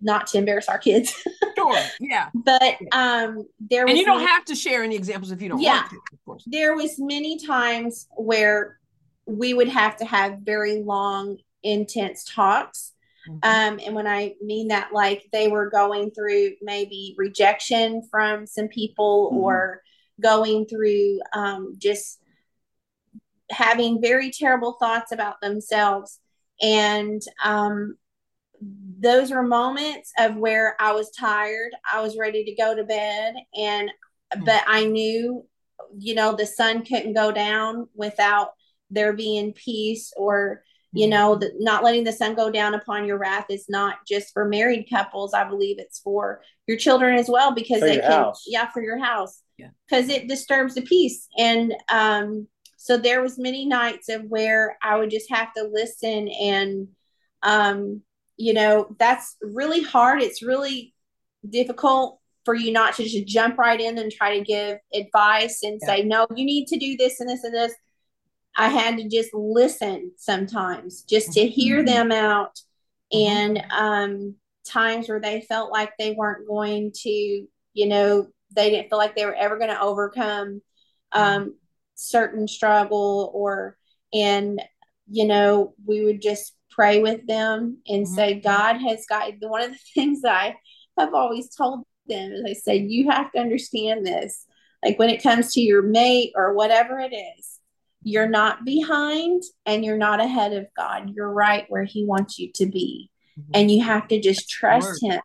[0.00, 1.14] not to embarrass our kids
[1.56, 5.30] sure yeah but um there was and you don't many, have to share any examples
[5.30, 8.78] if you don't yeah, want to of course there was many times where
[9.26, 12.92] we would have to have very long, intense talks.
[13.28, 13.38] Mm-hmm.
[13.42, 18.68] Um, and when I mean that, like they were going through maybe rejection from some
[18.68, 19.38] people mm-hmm.
[19.38, 19.82] or
[20.20, 22.20] going through um, just
[23.50, 26.18] having very terrible thoughts about themselves.
[26.60, 27.96] And um,
[28.98, 33.34] those were moments of where I was tired, I was ready to go to bed,
[33.56, 34.44] and mm-hmm.
[34.44, 35.44] but I knew,
[35.98, 38.50] you know, the sun couldn't go down without
[38.90, 40.62] there being peace or
[40.96, 41.10] you mm-hmm.
[41.10, 44.46] know the, not letting the sun go down upon your wrath is not just for
[44.46, 48.44] married couples i believe it's for your children as well because for they can house.
[48.46, 49.42] yeah for your house
[49.88, 50.16] because yeah.
[50.16, 55.10] it disturbs the peace and um so there was many nights of where i would
[55.10, 56.88] just have to listen and
[57.42, 58.02] um
[58.36, 60.94] you know that's really hard it's really
[61.48, 65.78] difficult for you not to just jump right in and try to give advice and
[65.82, 65.86] yeah.
[65.86, 67.74] say no you need to do this and this and this
[68.56, 71.86] I had to just listen sometimes just to hear mm-hmm.
[71.86, 72.58] them out
[73.12, 73.58] mm-hmm.
[73.58, 74.34] and um,
[74.66, 79.14] times where they felt like they weren't going to, you know, they didn't feel like
[79.14, 80.62] they were ever going to overcome
[81.12, 81.50] um, mm-hmm.
[81.94, 83.76] certain struggle or,
[84.14, 84.62] and,
[85.08, 89.70] you know, we would just pray with them and say, God has got one of
[89.72, 90.56] the things I
[90.98, 94.46] have always told them is I say, you have to understand this.
[94.84, 97.55] Like when it comes to your mate or whatever it is,
[98.06, 101.10] you're not behind and you're not ahead of God.
[101.12, 103.10] You're right where He wants you to be.
[103.36, 103.50] Mm-hmm.
[103.52, 105.20] And you have to just trust Him.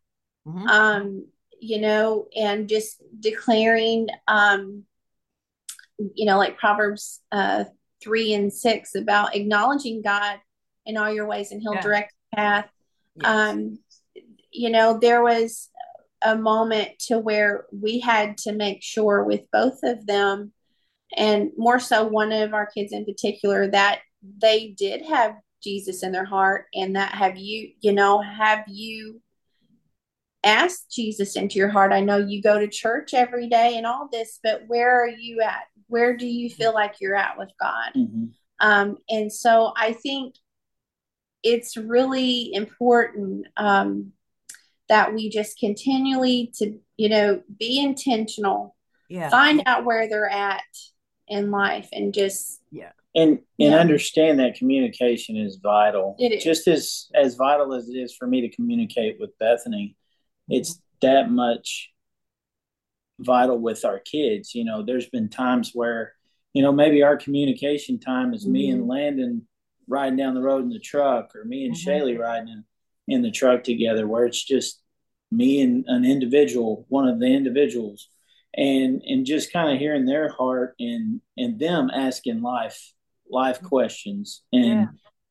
[0.48, 0.68] Mm-hmm.
[0.68, 1.28] Um,
[1.60, 4.86] you know, and just declaring, um,
[6.16, 7.66] you know, like Proverbs uh,
[8.02, 10.40] 3 and 6 about acknowledging God
[10.88, 11.82] in all your ways and He'll yeah.
[11.82, 12.70] direct the path.
[13.16, 13.26] Yes.
[13.28, 13.78] Um,
[14.52, 15.70] you know, there was
[16.24, 20.52] a moment to where we had to make sure with both of them
[21.18, 24.00] and more so one of our kids in particular that
[24.42, 29.22] they did have Jesus in their heart and that have you you know have you
[30.44, 34.10] asked Jesus into your heart I know you go to church every day and all
[34.12, 37.92] this but where are you at where do you feel like you're at with God
[37.96, 38.26] mm-hmm.
[38.60, 40.36] um, and so I think
[41.44, 44.14] it's really important um,
[44.90, 48.76] that we just continually to you know be intentional
[49.10, 49.30] yeah.
[49.30, 50.64] find out where they're at
[51.28, 53.78] in life and just yeah and and yeah.
[53.78, 56.44] understand that communication is vital it is.
[56.44, 59.96] just as as vital as it is for me to communicate with bethany
[60.50, 61.92] it's that much
[63.20, 66.14] vital with our kids you know there's been times where
[66.54, 68.54] you know maybe our communication time is mm-hmm.
[68.54, 68.92] me and mm-hmm.
[68.92, 69.48] landon
[69.88, 71.90] riding down the road in the truck or me and mm-hmm.
[71.90, 72.64] Shaylee riding in,
[73.08, 74.82] in the truck together where it's just
[75.32, 78.10] me and an individual one of the individuals
[78.56, 82.94] and and just kind of hearing their heart and and them asking life
[83.30, 84.88] life questions and yeah.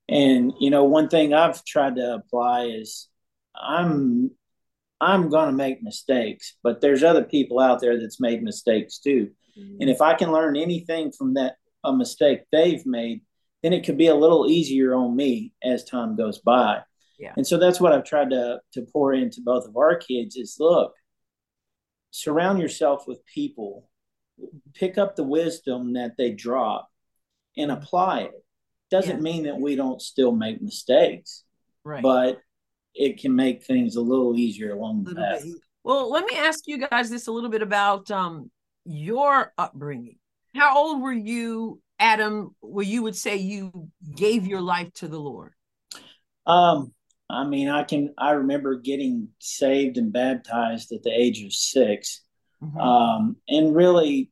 [0.08, 3.08] and you know one thing i've tried to apply is
[3.54, 4.30] i'm
[5.00, 9.30] I'm going to make mistakes, but there's other people out there that's made mistakes too.
[9.58, 9.76] Mm-hmm.
[9.80, 13.22] And if I can learn anything from that a mistake they've made,
[13.62, 16.80] then it could be a little easier on me as time goes by.
[17.18, 17.32] Yeah.
[17.36, 20.56] And so that's what I've tried to to pour into both of our kids is
[20.60, 20.92] look,
[22.10, 23.88] surround yourself with people,
[24.74, 26.90] pick up the wisdom that they drop
[27.56, 28.44] and apply it.
[28.90, 29.22] Doesn't yeah.
[29.22, 31.44] mean that we don't still make mistakes.
[31.84, 32.02] Right.
[32.02, 32.40] But
[32.94, 35.42] it can make things a little easier along the path.
[35.44, 35.54] Bit.
[35.84, 38.50] Well, let me ask you guys this a little bit about um,
[38.84, 40.16] your upbringing.
[40.54, 45.18] How old were you, Adam, where you would say you gave your life to the
[45.18, 45.52] Lord?
[46.46, 46.92] Um,
[47.30, 52.22] I mean, I can I remember getting saved and baptized at the age of 6
[52.62, 52.78] mm-hmm.
[52.78, 54.30] um, and really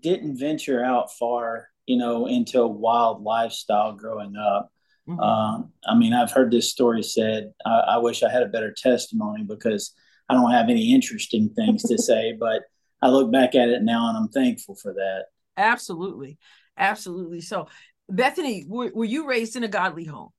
[0.00, 4.70] didn't venture out far, you know, into a wild lifestyle growing up.
[5.08, 5.20] Mm-hmm.
[5.20, 7.52] Um, I mean, I've heard this story said.
[7.66, 9.92] I, I, wish I had a better testimony because
[10.28, 12.62] I don't have any interesting things to say, but
[13.02, 15.24] I look back at it now and I'm thankful for that.
[15.56, 16.38] Absolutely.
[16.76, 17.40] Absolutely.
[17.40, 17.66] So,
[18.08, 20.30] Bethany, were, were you raised in a godly home?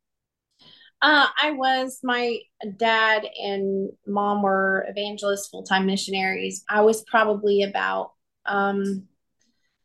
[1.02, 2.00] Uh, I was.
[2.04, 2.40] My
[2.78, 6.64] dad and mom were evangelists, full time missionaries.
[6.70, 8.12] I was probably about
[8.46, 9.08] um,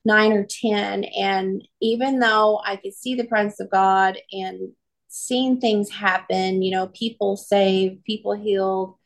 [0.05, 1.05] nine or 10.
[1.05, 4.73] And even though I could see the presence of God and
[5.09, 8.97] seeing things happen, you know, people saved, people healed,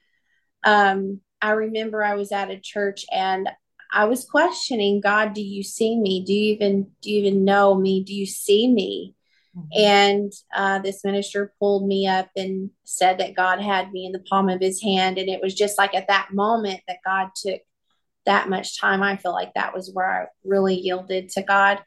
[0.64, 3.49] um, I remember I was at a church and
[3.92, 6.25] I was questioning God, do you see me?
[6.25, 8.05] Do you even do you even know me?
[8.05, 9.14] Do you see me?
[9.57, 9.69] Mm-hmm.
[9.75, 14.25] And uh, this minister pulled me up and said that God had me in the
[14.31, 15.19] palm of his hand.
[15.19, 17.61] And it was just like at that moment that God took
[18.27, 19.03] that much time.
[19.03, 21.83] I feel like that was where I really yielded to God.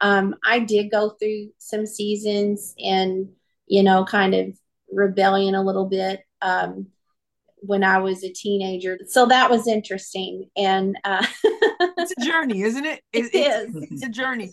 [0.00, 3.28] Um, I did go through some seasons and,
[3.66, 4.56] you know, kind of
[4.90, 6.22] rebellion a little bit.
[6.40, 6.88] Um,
[7.64, 8.98] when I was a teenager.
[9.06, 10.50] So that was interesting.
[10.56, 13.00] And uh, it's a journey, isn't it?
[13.12, 13.88] it it's, is.
[13.90, 14.52] It's a journey.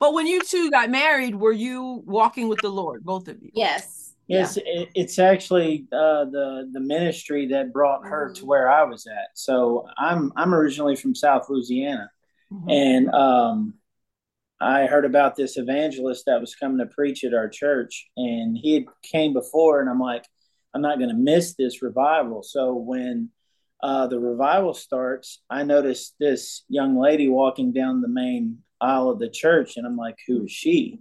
[0.00, 3.50] But when you two got married, were you walking with the Lord, both of you?
[3.54, 4.14] Yes.
[4.26, 4.84] Yes, yeah.
[4.94, 8.34] it's actually uh, the the ministry that brought her mm-hmm.
[8.34, 9.30] to where I was at.
[9.34, 12.08] So I'm I'm originally from South Louisiana,
[12.52, 12.70] mm-hmm.
[12.70, 13.74] and um,
[14.60, 18.74] I heard about this evangelist that was coming to preach at our church, and he
[18.74, 20.24] had came before, and I'm like,
[20.74, 22.44] I'm not going to miss this revival.
[22.44, 23.30] So when
[23.82, 29.18] uh, the revival starts, I noticed this young lady walking down the main aisle of
[29.18, 31.00] the church, and I'm like, who is she?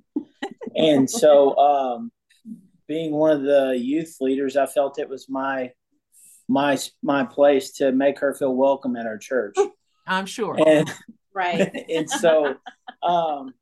[0.75, 2.11] and so, um,
[2.87, 5.71] being one of the youth leaders, I felt it was my
[6.47, 9.55] my my place to make her feel welcome at our church.
[10.07, 10.57] I'm sure.
[10.65, 10.91] And,
[11.33, 11.71] right.
[11.89, 12.55] And so,
[13.03, 13.53] um,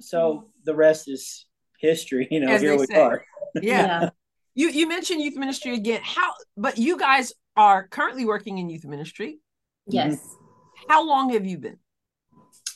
[0.00, 1.46] so the rest is
[1.80, 2.28] history.
[2.30, 3.00] You know, As here we say.
[3.00, 3.24] are.
[3.54, 3.62] yeah.
[3.62, 4.10] yeah
[4.54, 6.00] you you mentioned youth ministry again.
[6.02, 9.40] How but you guys are currently working in youth ministry.
[9.86, 10.16] Yes.
[10.16, 10.92] Mm-hmm.
[10.92, 11.78] How long have you been?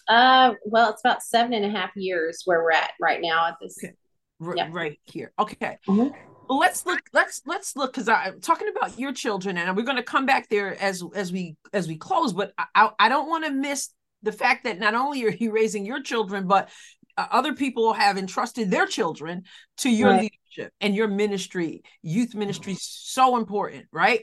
[0.09, 3.57] Uh well it's about seven and a half years where we're at right now at
[3.61, 3.95] this okay.
[4.41, 4.69] R- yeah.
[4.71, 5.33] right here.
[5.39, 5.79] Okay.
[5.87, 6.17] Mm-hmm.
[6.49, 9.97] Well, let's look let's let's look because i'm talking about your children and we're going
[9.99, 13.45] to come back there as as we as we close but i i don't want
[13.45, 13.91] to miss
[14.23, 16.71] the fact that not only are you raising your children but
[17.19, 19.43] uh, other people have entrusted their children
[19.77, 20.23] to your right.
[20.23, 24.23] leadership and your ministry youth ministry is so important right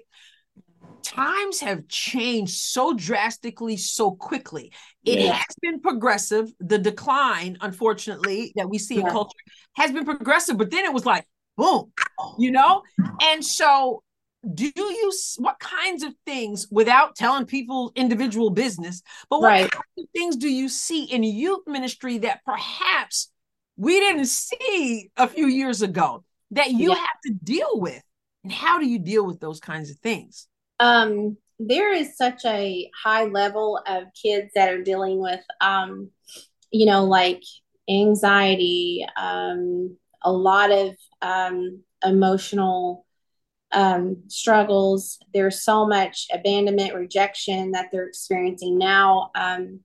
[1.06, 4.72] times have changed so drastically so quickly
[5.06, 5.34] it yeah.
[5.34, 9.02] has been progressive the decline unfortunately that we see yeah.
[9.02, 9.38] in culture
[9.76, 11.26] has been progressive but then it was like
[11.58, 12.36] boom oh.
[12.40, 12.82] you know
[13.22, 14.02] and so
[14.54, 19.72] do you what kinds of things without telling people individual business but what right.
[19.72, 23.32] kinds of things do you see in youth ministry that perhaps
[23.78, 26.96] we didn't see a few years ago that you yeah.
[26.96, 28.02] have to deal with
[28.44, 30.48] and how do you deal with those kinds of things
[30.80, 36.10] um there is such a high level of kids that are dealing with um
[36.72, 37.42] you know like
[37.90, 43.06] anxiety um a lot of um emotional
[43.72, 45.20] um, struggles.
[45.34, 49.32] There's so much abandonment, rejection that they're experiencing now.
[49.36, 49.82] Um,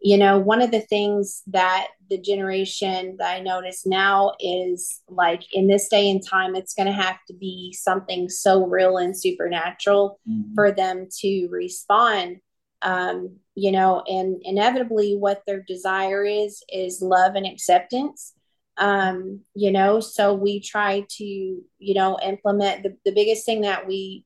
[0.00, 5.42] you know, one of the things that the generation that I notice now is like
[5.52, 9.18] in this day and time, it's going to have to be something so real and
[9.18, 10.54] supernatural mm-hmm.
[10.54, 12.38] for them to respond.
[12.80, 18.34] Um, you know, and inevitably, what their desire is is love and acceptance
[18.78, 23.86] um, you know so we try to you know implement the, the biggest thing that
[23.86, 24.24] we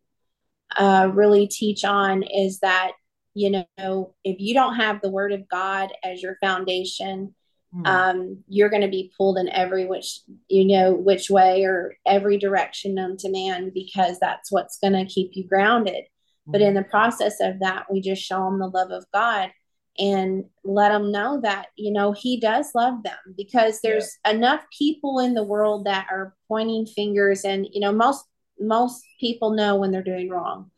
[0.77, 2.93] uh, really teach on is that
[3.35, 7.35] you know if you don't have the word of god as your foundation
[7.75, 7.87] mm.
[7.87, 12.39] um, you're going to be pulled in every which you know which way or every
[12.39, 16.05] direction known to man because that's what's going to keep you grounded
[16.49, 16.53] mm.
[16.53, 19.51] but in the process of that we just show them the love of god
[19.99, 24.33] and let them know that you know he does love them because there's yeah.
[24.33, 28.25] enough people in the world that are pointing fingers and you know most
[28.59, 30.71] most people know when they're doing wrong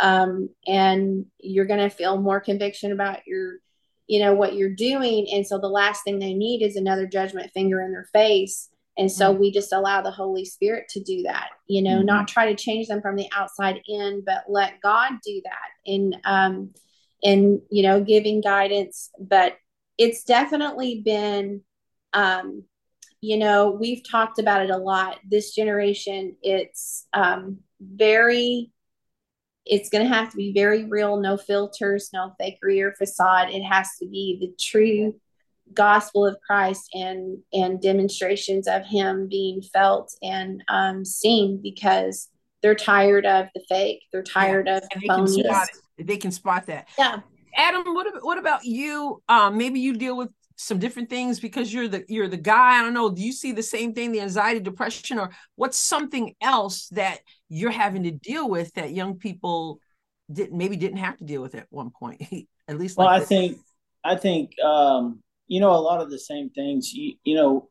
[0.00, 3.58] um, and you're going to feel more conviction about your
[4.06, 7.52] you know what you're doing and so the last thing they need is another judgment
[7.52, 9.40] finger in their face and so mm-hmm.
[9.40, 12.06] we just allow the holy spirit to do that you know mm-hmm.
[12.06, 16.16] not try to change them from the outside in but let god do that and
[16.24, 16.70] um
[17.22, 19.56] and you know giving guidance but
[19.96, 21.60] it's definitely been
[22.12, 22.64] um
[23.20, 28.72] you know we've talked about it a lot this generation it's um very
[29.70, 33.50] it's going to have to be very real no filters no fakery or facade.
[33.50, 35.14] It has to be the true
[35.72, 42.28] gospel of christ and and demonstrations of him being felt and um, seen because
[42.62, 44.02] they're tired of the fake.
[44.12, 44.76] They're tired yeah.
[44.78, 45.68] of they can, spot
[45.98, 46.06] it.
[46.06, 46.88] they can spot that.
[46.98, 47.20] Yeah.
[47.56, 49.22] Adam what, what about you?
[49.28, 52.78] Um, maybe you deal with some different things because you're the you're the guy.
[52.78, 53.10] I don't know.
[53.10, 57.20] Do you see the same thing the anxiety depression or what's something else that
[57.50, 59.78] you're having to deal with that young people
[60.32, 62.22] didn't maybe didn't have to deal with at one point
[62.68, 63.58] at least well like i think
[64.04, 67.68] i think um you know a lot of the same things you, you know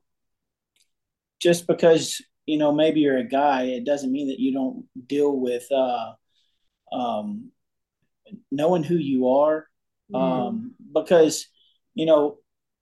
[1.42, 5.36] just because you know maybe you're a guy it doesn't mean that you don't deal
[5.36, 6.12] with uh
[6.92, 7.50] um
[8.52, 9.68] knowing who you are
[10.14, 10.20] mm.
[10.20, 11.48] um because
[11.96, 12.38] you know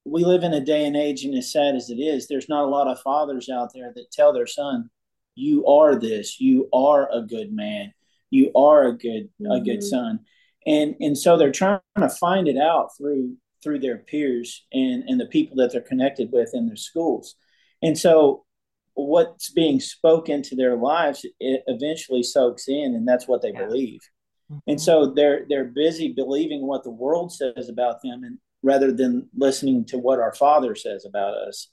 [0.10, 2.64] we live in a day and age, and as sad as it is, there's not
[2.64, 4.90] a lot of fathers out there that tell their son,
[5.38, 6.40] "You are this.
[6.40, 7.94] You are a good man.
[8.30, 9.52] You are a good mm-hmm.
[9.52, 9.88] a good mm-hmm.
[9.88, 10.20] son."
[10.66, 15.20] And and so they're trying to find it out through through their peers and and
[15.20, 17.36] the people that they're connected with in their schools.
[17.82, 18.46] And so
[18.94, 23.66] what's being spoken to their lives it eventually soaks in and that's what they yeah.
[23.66, 24.02] believe.
[24.52, 24.72] Mm-hmm.
[24.72, 29.30] And so they're they're busy believing what the world says about them and rather than
[29.36, 31.70] listening to what our father says about us.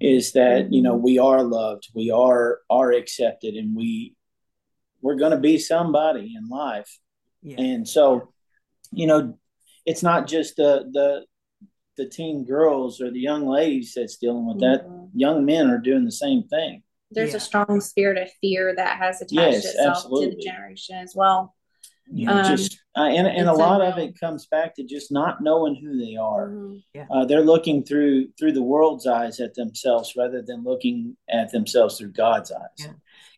[0.00, 4.14] Is that you know we are loved we are are accepted and we
[5.02, 6.98] we're going to be somebody in life
[7.42, 7.60] yeah.
[7.60, 8.32] and so
[8.92, 9.38] you know
[9.84, 11.24] it's not just the the
[11.96, 15.18] the teen girls or the young ladies that's dealing with that mm-hmm.
[15.18, 17.36] young men are doing the same thing there's yeah.
[17.36, 20.30] a strong spirit of fear that has attached yes, itself absolutely.
[20.30, 21.54] to the generation as well
[22.10, 25.10] you know, um, just uh, and and a lot of it comes back to just
[25.10, 26.48] not knowing who they are.
[26.48, 26.76] Mm-hmm.
[26.92, 27.06] Yeah.
[27.10, 31.98] Uh, they're looking through through the world's eyes at themselves rather than looking at themselves
[31.98, 32.60] through God's eyes.
[32.78, 32.92] Yeah.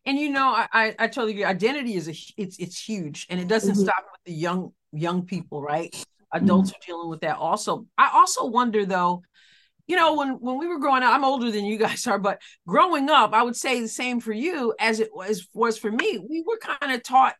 [0.04, 1.44] And you know, I, I, I totally agree.
[1.44, 3.84] Identity is a it's it's huge, and it doesn't mm-hmm.
[3.84, 5.94] stop with the young young people, right?
[6.32, 6.76] Adults mm-hmm.
[6.76, 7.86] are dealing with that also.
[7.96, 9.22] I also wonder though,
[9.86, 12.40] you know, when when we were growing up, I'm older than you guys are, but
[12.66, 16.18] growing up, I would say the same for you as it was was for me.
[16.18, 17.36] We were kind of taught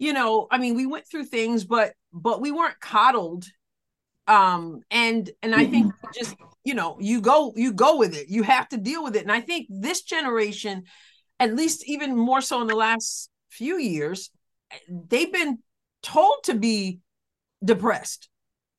[0.00, 3.44] you know, I mean, we went through things, but but we weren't coddled.
[4.26, 6.08] Um, and and I think mm-hmm.
[6.14, 6.34] just
[6.64, 8.28] you know, you go you go with it.
[8.28, 9.22] You have to deal with it.
[9.22, 10.84] And I think this generation,
[11.38, 14.30] at least even more so in the last few years,
[14.88, 15.58] they've been
[16.02, 17.00] told to be
[17.62, 18.30] depressed.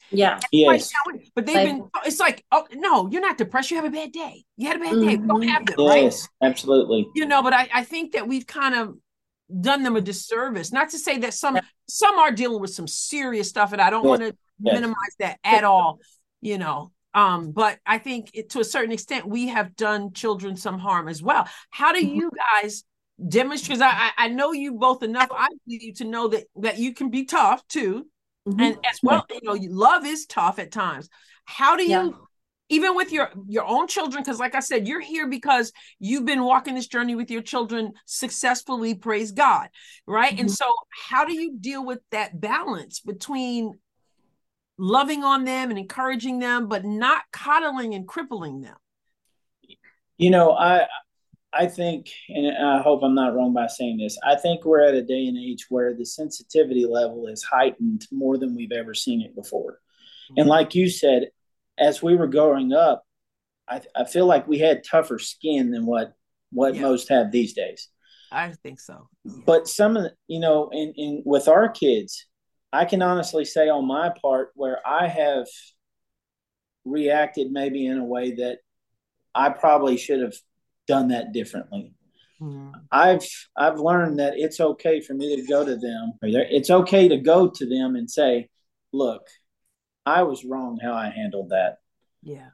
[0.09, 0.39] Yeah.
[0.51, 0.91] Yes.
[1.35, 3.71] But they've like, been, it's like, oh, no, you're not depressed.
[3.71, 4.43] You have a bad day.
[4.57, 5.07] You had a bad mm-hmm.
[5.07, 5.17] day.
[5.17, 6.49] don't have them, yes, right?
[6.49, 7.07] absolutely.
[7.15, 8.97] You know, but I, I think that we've kind of
[9.59, 10.71] done them a disservice.
[10.71, 14.05] Not to say that some some are dealing with some serious stuff, and I don't
[14.05, 15.99] want to minimize that at all.
[16.41, 20.55] You know, um, but I think it, to a certain extent we have done children
[20.55, 21.47] some harm as well.
[21.69, 22.15] How do mm-hmm.
[22.15, 22.31] you
[22.61, 22.83] guys
[23.27, 23.79] demonstrate?
[23.79, 25.29] Because I, I know you both enough.
[25.31, 28.07] I need you to know that that you can be tough too,
[28.47, 28.59] mm-hmm.
[28.59, 31.09] and as well, you know, love is tough at times.
[31.45, 32.09] How do you yeah
[32.71, 36.43] even with your your own children because like i said you're here because you've been
[36.43, 39.67] walking this journey with your children successfully praise god
[40.07, 40.41] right mm-hmm.
[40.41, 40.65] and so
[41.09, 43.73] how do you deal with that balance between
[44.79, 48.77] loving on them and encouraging them but not coddling and crippling them
[50.17, 50.85] you know i
[51.53, 54.95] i think and i hope i'm not wrong by saying this i think we're at
[54.95, 59.21] a day and age where the sensitivity level is heightened more than we've ever seen
[59.21, 60.39] it before mm-hmm.
[60.39, 61.27] and like you said
[61.81, 63.03] as we were growing up,
[63.67, 66.13] I, I feel like we had tougher skin than what
[66.51, 66.81] what yeah.
[66.81, 67.89] most have these days.
[68.31, 69.09] I think so.
[69.23, 69.33] Yeah.
[69.45, 72.25] But some of the, you know, in, in with our kids,
[72.71, 75.47] I can honestly say on my part where I have
[76.85, 78.59] reacted maybe in a way that
[79.35, 80.35] I probably should have
[80.87, 81.93] done that differently.
[82.41, 82.73] Mm.
[82.91, 86.13] I've I've learned that it's okay for me to go to them.
[86.21, 88.49] It's okay to go to them and say,
[88.91, 89.23] "Look,
[90.05, 91.77] I was wrong how I handled that.
[92.23, 92.49] Yeah.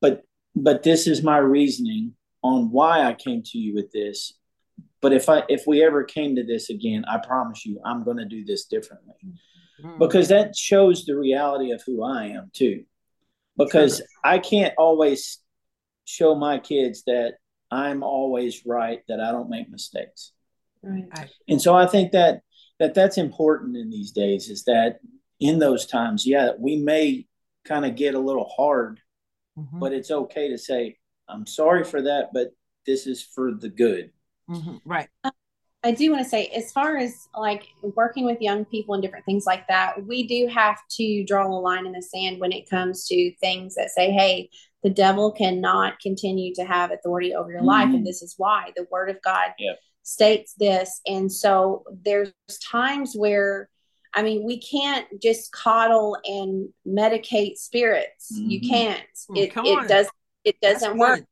[0.00, 0.24] but
[0.54, 4.34] but this is my reasoning on why I came to you with this.
[5.00, 8.18] But if I if we ever came to this again, I promise you I'm going
[8.18, 9.14] to do this differently.
[9.82, 9.98] Mm-hmm.
[9.98, 12.84] Because that shows the reality of who I am too.
[13.56, 14.06] Because sure.
[14.24, 15.38] I can't always
[16.04, 17.34] show my kids that
[17.70, 20.32] I'm always right, that I don't make mistakes.
[20.82, 21.08] Right.
[21.48, 22.42] And so I think that
[22.78, 24.98] that that's important in these days is that
[25.42, 27.26] in those times, yeah, we may
[27.64, 29.00] kind of get a little hard,
[29.58, 29.78] mm-hmm.
[29.78, 30.96] but it's okay to say,
[31.28, 32.52] I'm sorry for that, but
[32.86, 34.10] this is for the good.
[34.50, 34.76] Mm-hmm.
[34.84, 35.08] Right.
[35.84, 39.24] I do want to say, as far as like working with young people and different
[39.24, 42.70] things like that, we do have to draw a line in the sand when it
[42.70, 44.48] comes to things that say, hey,
[44.82, 47.68] the devil cannot continue to have authority over your mm-hmm.
[47.68, 47.84] life.
[47.84, 48.04] And mm-hmm.
[48.04, 49.78] this is why the word of God yep.
[50.02, 51.00] states this.
[51.06, 52.32] And so there's
[52.70, 53.68] times where,
[54.14, 58.32] I mean, we can't just coddle and medicate spirits.
[58.32, 58.50] Mm-hmm.
[58.50, 59.02] You can't.
[59.30, 60.08] Oh, it, it does
[60.44, 61.24] it doesn't work.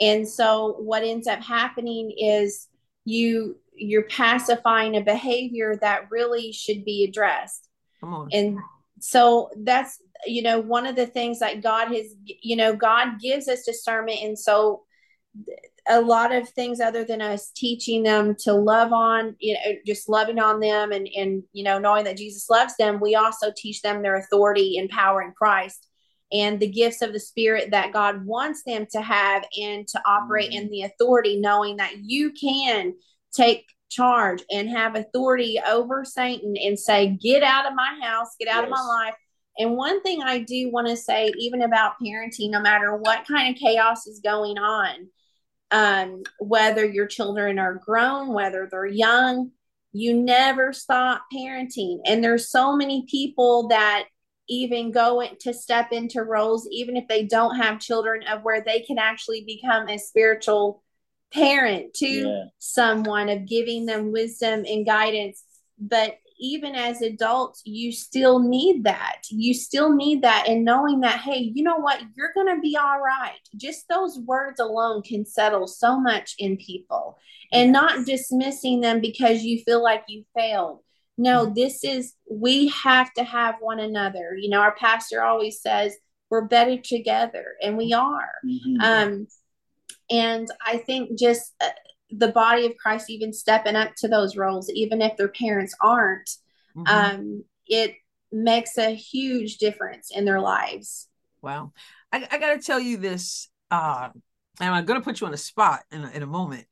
[0.00, 2.68] And so what ends up happening is
[3.04, 7.68] you you're pacifying a behavior that really should be addressed.
[8.00, 8.28] Come on.
[8.32, 8.58] And
[9.00, 13.48] so that's you know one of the things that God has you know God gives
[13.48, 14.84] us discernment and so
[15.88, 20.08] a lot of things other than us teaching them to love on you know just
[20.08, 23.82] loving on them and and you know knowing that Jesus loves them we also teach
[23.82, 25.88] them their authority and power in Christ
[26.32, 30.52] and the gifts of the spirit that God wants them to have and to operate
[30.52, 30.70] in mm-hmm.
[30.70, 32.94] the authority knowing that you can
[33.32, 38.48] take charge and have authority over Satan and say, Get out of my house, get
[38.48, 38.64] out yes.
[38.64, 39.14] of my life.
[39.58, 43.54] And one thing I do want to say, even about parenting, no matter what kind
[43.54, 45.08] of chaos is going on,
[45.74, 49.50] um, whether your children are grown, whether they're young,
[49.92, 51.98] you never stop parenting.
[52.06, 54.04] And there's so many people that
[54.48, 58.80] even go to step into roles, even if they don't have children, of where they
[58.80, 60.84] can actually become a spiritual
[61.32, 62.44] parent to yeah.
[62.60, 65.42] someone of giving them wisdom and guidance
[65.78, 69.22] but even as adults you still need that.
[69.30, 72.02] You still need that and knowing that hey you know what?
[72.14, 73.38] You're going to be all right.
[73.56, 77.18] Just those words alone can settle so much in people.
[77.52, 77.72] And yes.
[77.72, 80.80] not dismissing them because you feel like you failed.
[81.16, 81.54] No mm-hmm.
[81.54, 84.36] this is we have to have one another.
[84.36, 85.94] You know our pastor always says
[86.30, 88.32] we're better together and we are.
[88.44, 88.80] Mm-hmm.
[88.80, 89.26] um
[90.10, 91.68] and I think just uh,
[92.16, 96.28] the body of Christ even stepping up to those roles, even if their parents aren't,
[96.76, 96.86] mm-hmm.
[96.86, 97.94] um, it
[98.30, 101.08] makes a huge difference in their lives.
[101.42, 101.72] Wow.
[102.12, 104.08] I, I got to tell you this, uh,
[104.60, 106.66] and I'm going to put you on a spot in a, in a moment.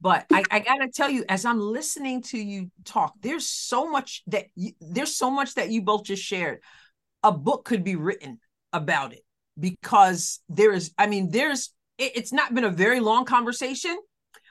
[0.00, 3.90] But I, I got to tell you, as I'm listening to you talk, there's so
[3.90, 6.60] much that you, there's so much that you both just shared.
[7.22, 8.38] A book could be written
[8.72, 9.22] about it
[9.58, 13.96] because there is, I mean, there's it, it's not been a very long conversation,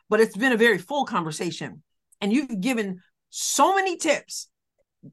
[0.10, 1.84] but it's been a very full conversation.
[2.22, 4.48] And you've given so many tips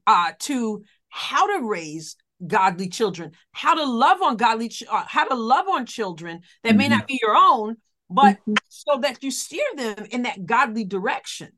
[0.07, 2.15] uh, to how to raise
[2.45, 6.69] godly children, how to love on godly, ch- uh, how to love on children that
[6.69, 6.77] mm-hmm.
[6.77, 7.77] may not be your own,
[8.09, 8.53] but mm-hmm.
[8.69, 11.49] so that you steer them in that godly direction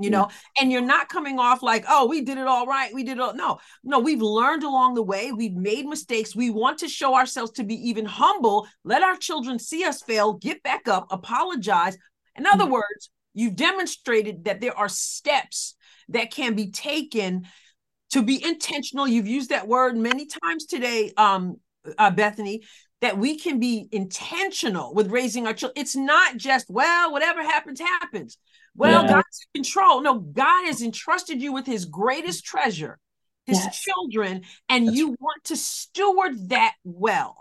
[0.00, 0.62] you know yeah.
[0.62, 3.20] and you're not coming off like oh we did it all right we did it
[3.20, 7.14] all no no we've learned along the way we've made mistakes we want to show
[7.14, 11.96] ourselves to be even humble let our children see us fail get back up apologize
[12.38, 12.74] in other mm-hmm.
[12.74, 15.74] words you've demonstrated that there are steps
[16.08, 17.46] that can be taken
[18.10, 21.56] to be intentional you've used that word many times today um
[21.98, 22.62] uh, bethany
[23.00, 27.80] that we can be intentional with raising our children it's not just well whatever happens
[27.80, 28.38] happens
[28.78, 29.14] well, yeah.
[29.14, 30.00] God's in control.
[30.00, 32.98] No, God has entrusted you with his greatest treasure,
[33.44, 33.82] his yes.
[33.82, 35.20] children, and That's you right.
[35.20, 37.36] want to steward that well.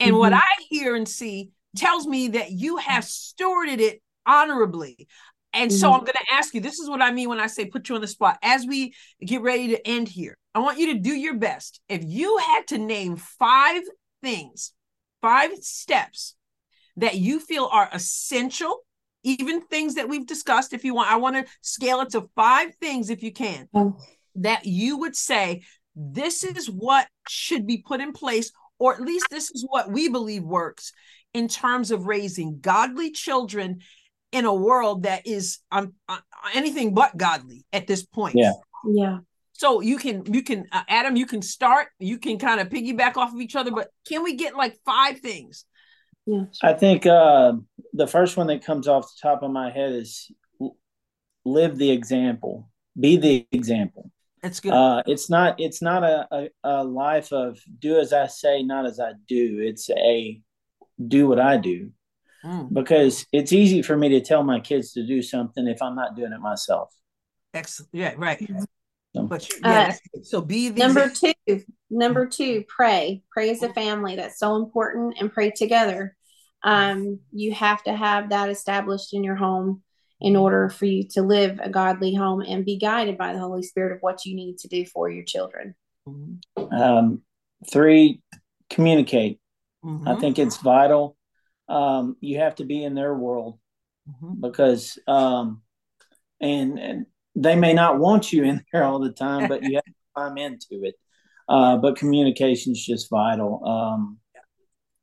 [0.00, 0.18] And mm-hmm.
[0.18, 0.40] what I
[0.70, 5.08] hear and see tells me that you have stewarded it honorably.
[5.52, 5.78] And mm-hmm.
[5.78, 7.88] so I'm going to ask you this is what I mean when I say put
[7.88, 8.38] you on the spot.
[8.42, 11.80] As we get ready to end here, I want you to do your best.
[11.88, 13.82] If you had to name five
[14.22, 14.72] things,
[15.22, 16.36] five steps
[16.96, 18.84] that you feel are essential
[19.24, 22.74] even things that we've discussed if you want i want to scale it to five
[22.76, 23.96] things if you can oh.
[24.36, 25.62] that you would say
[25.94, 30.08] this is what should be put in place or at least this is what we
[30.08, 30.92] believe works
[31.34, 33.80] in terms of raising godly children
[34.32, 36.18] in a world that is um, uh,
[36.54, 38.52] anything but godly at this point yeah
[38.86, 39.18] yeah
[39.52, 43.16] so you can you can uh, adam you can start you can kind of piggyback
[43.16, 45.64] off of each other but can we get like five things
[46.28, 46.44] yeah.
[46.62, 47.54] I think uh,
[47.94, 50.30] the first one that comes off the top of my head is
[51.46, 52.68] live the example,
[53.00, 54.10] be the example.
[54.42, 54.74] That's good.
[54.74, 55.58] Uh, it's not.
[55.58, 59.60] It's not a, a, a life of do as I say, not as I do.
[59.62, 60.38] It's a
[61.06, 61.92] do what I do
[62.44, 62.72] mm.
[62.72, 66.16] because it's easy for me to tell my kids to do something if I'm not
[66.16, 66.92] doing it myself.
[67.54, 67.90] Excellent.
[67.92, 68.38] Yeah, right.
[69.16, 71.32] So, but you, yeah, uh, so be the number two.
[71.90, 73.22] Number two, pray.
[73.30, 74.16] Pray as a family.
[74.16, 76.14] That's so important, and pray together.
[76.62, 79.82] Um, you have to have that established in your home
[80.20, 83.62] in order for you to live a godly home and be guided by the Holy
[83.62, 85.74] Spirit of what you need to do for your children.
[86.56, 87.22] Um,
[87.70, 88.20] three,
[88.68, 89.40] communicate.
[89.84, 90.08] Mm-hmm.
[90.08, 91.16] I think it's vital.
[91.68, 93.58] Um, you have to be in their world
[94.08, 94.40] mm-hmm.
[94.40, 95.62] because, um,
[96.40, 99.84] and, and they may not want you in there all the time, but you have
[99.84, 100.94] to climb into it.
[101.48, 103.64] Uh, but communication is just vital.
[103.64, 104.18] Um,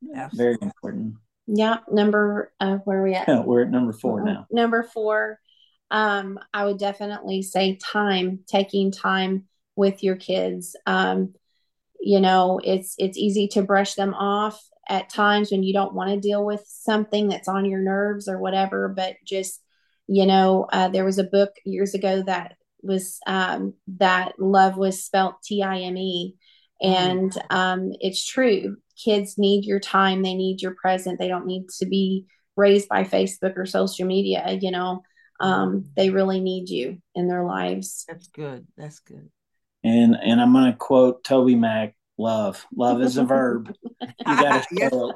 [0.01, 0.29] yeah.
[0.33, 1.15] Very important.
[1.47, 1.77] Yeah.
[1.91, 3.27] Number, uh, where are we at?
[3.27, 4.47] Yeah, we're at number four now.
[4.51, 5.39] Number four,
[5.91, 9.45] um, I would definitely say time, taking time
[9.75, 10.75] with your kids.
[10.85, 11.33] Um,
[11.99, 16.11] you know, it's it's easy to brush them off at times when you don't want
[16.11, 18.87] to deal with something that's on your nerves or whatever.
[18.89, 19.61] But just,
[20.07, 25.03] you know, uh, there was a book years ago that was um, that love was
[25.03, 26.35] spelt T I M E,
[26.83, 26.93] mm-hmm.
[26.93, 28.77] and um, it's true.
[29.03, 30.21] Kids need your time.
[30.21, 31.19] They need your present.
[31.19, 32.25] They don't need to be
[32.55, 34.57] raised by Facebook or social media.
[34.61, 35.01] You know,
[35.39, 38.05] um, they really need you in their lives.
[38.07, 38.65] That's good.
[38.77, 39.29] That's good.
[39.83, 43.73] And and I'm going to quote TobyMac: "Love, love is a verb.
[44.01, 45.15] You got to show it.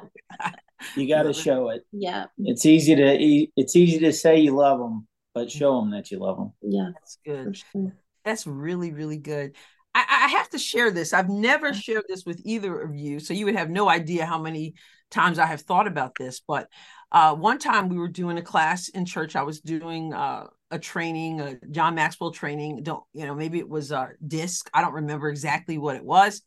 [0.96, 1.82] You got to show it.
[1.92, 2.26] Yeah.
[2.38, 3.16] It's easy to
[3.56, 6.52] it's easy to say you love them, but show them that you love them.
[6.62, 7.56] Yeah, that's good.
[7.56, 7.94] Sure.
[8.24, 9.56] That's really really good.
[9.94, 11.12] I, I, have to share this.
[11.12, 14.40] I've never shared this with either of you, so you would have no idea how
[14.40, 14.74] many
[15.10, 16.40] times I have thought about this.
[16.46, 16.68] But
[17.10, 19.34] uh, one time we were doing a class in church.
[19.34, 22.82] I was doing uh, a training, a John Maxwell training.
[22.82, 23.34] Don't you know?
[23.34, 24.70] Maybe it was a disc.
[24.72, 26.42] I don't remember exactly what it was,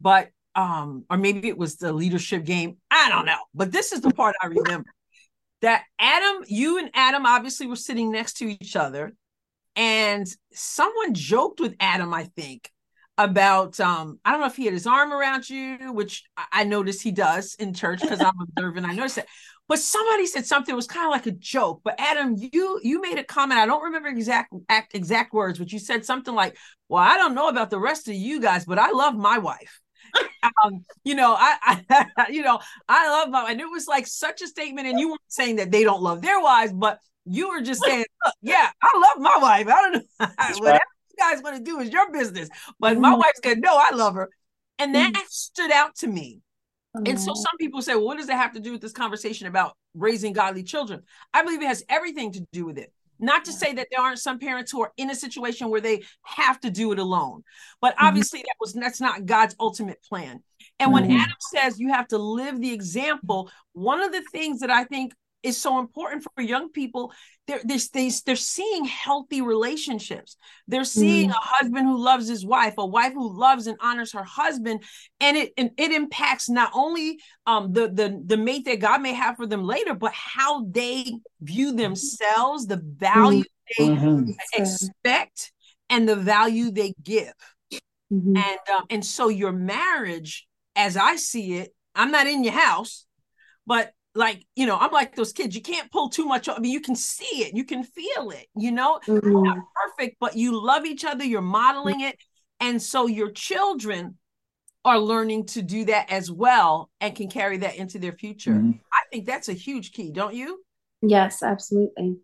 [0.00, 2.78] but um, or maybe it was the leadership game.
[2.90, 3.38] I don't know.
[3.54, 4.90] But this is the part I remember
[5.60, 9.12] that Adam, you and Adam obviously were sitting next to each other,
[9.76, 12.12] and someone joked with Adam.
[12.12, 12.70] I think
[13.18, 17.02] about um i don't know if he had his arm around you which i noticed
[17.02, 19.26] he does in church because i'm observing i noticed that
[19.68, 23.18] but somebody said something was kind of like a joke but adam you you made
[23.18, 26.58] a comment i don't remember exact act, exact words but you said something like
[26.90, 29.80] well i don't know about the rest of you guys but i love my wife
[30.64, 31.82] um, you know I,
[32.18, 35.08] I you know i love my and it was like such a statement and you
[35.08, 38.04] weren't saying that they don't love their wives but you were just saying
[38.42, 40.00] yeah i love my wife i don't know
[40.58, 40.80] whatever right.
[41.10, 42.48] you guys want to do is your business
[42.78, 43.02] but mm-hmm.
[43.02, 44.28] my wife said no i love her
[44.78, 45.22] and that mm-hmm.
[45.28, 46.40] stood out to me
[47.04, 49.46] and so some people say, well, what does that have to do with this conversation
[49.46, 51.02] about raising godly children?
[51.34, 52.92] I believe it has everything to do with it.
[53.18, 56.02] Not to say that there aren't some parents who are in a situation where they
[56.22, 57.42] have to do it alone,
[57.80, 58.06] but mm-hmm.
[58.06, 60.42] obviously that was that's not God's ultimate plan.
[60.78, 61.20] And when mm-hmm.
[61.20, 65.12] Adam says you have to live the example, one of the things that I think
[65.46, 67.12] is so important for young people.
[67.46, 70.36] They're, they're, they're seeing healthy relationships.
[70.66, 71.32] They're seeing mm.
[71.32, 74.82] a husband who loves his wife, a wife who loves and honors her husband,
[75.20, 79.12] and it and it impacts not only um, the the the mate that God may
[79.12, 83.44] have for them later, but how they view themselves, the value
[83.78, 84.26] mm-hmm.
[84.26, 85.52] they expect,
[85.88, 87.32] and the value they give.
[88.12, 88.36] Mm-hmm.
[88.36, 93.06] And um, and so your marriage, as I see it, I'm not in your house,
[93.66, 96.72] but like you know i'm like those kids you can't pull too much i mean
[96.72, 99.42] you can see it you can feel it you know mm-hmm.
[99.42, 102.16] not perfect but you love each other you're modeling it
[102.60, 104.16] and so your children
[104.84, 108.72] are learning to do that as well and can carry that into their future mm-hmm.
[108.92, 110.60] i think that's a huge key don't you
[111.02, 112.16] yes absolutely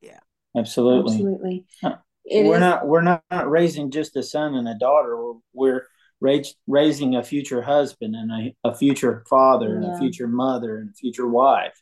[0.00, 0.20] yeah
[0.56, 1.66] absolutely absolutely
[2.30, 2.60] we're is.
[2.60, 5.86] not we're not raising just a son and a daughter we're
[6.20, 10.94] raising a future husband and a, a future father and a future mother and a
[10.94, 11.74] future wife.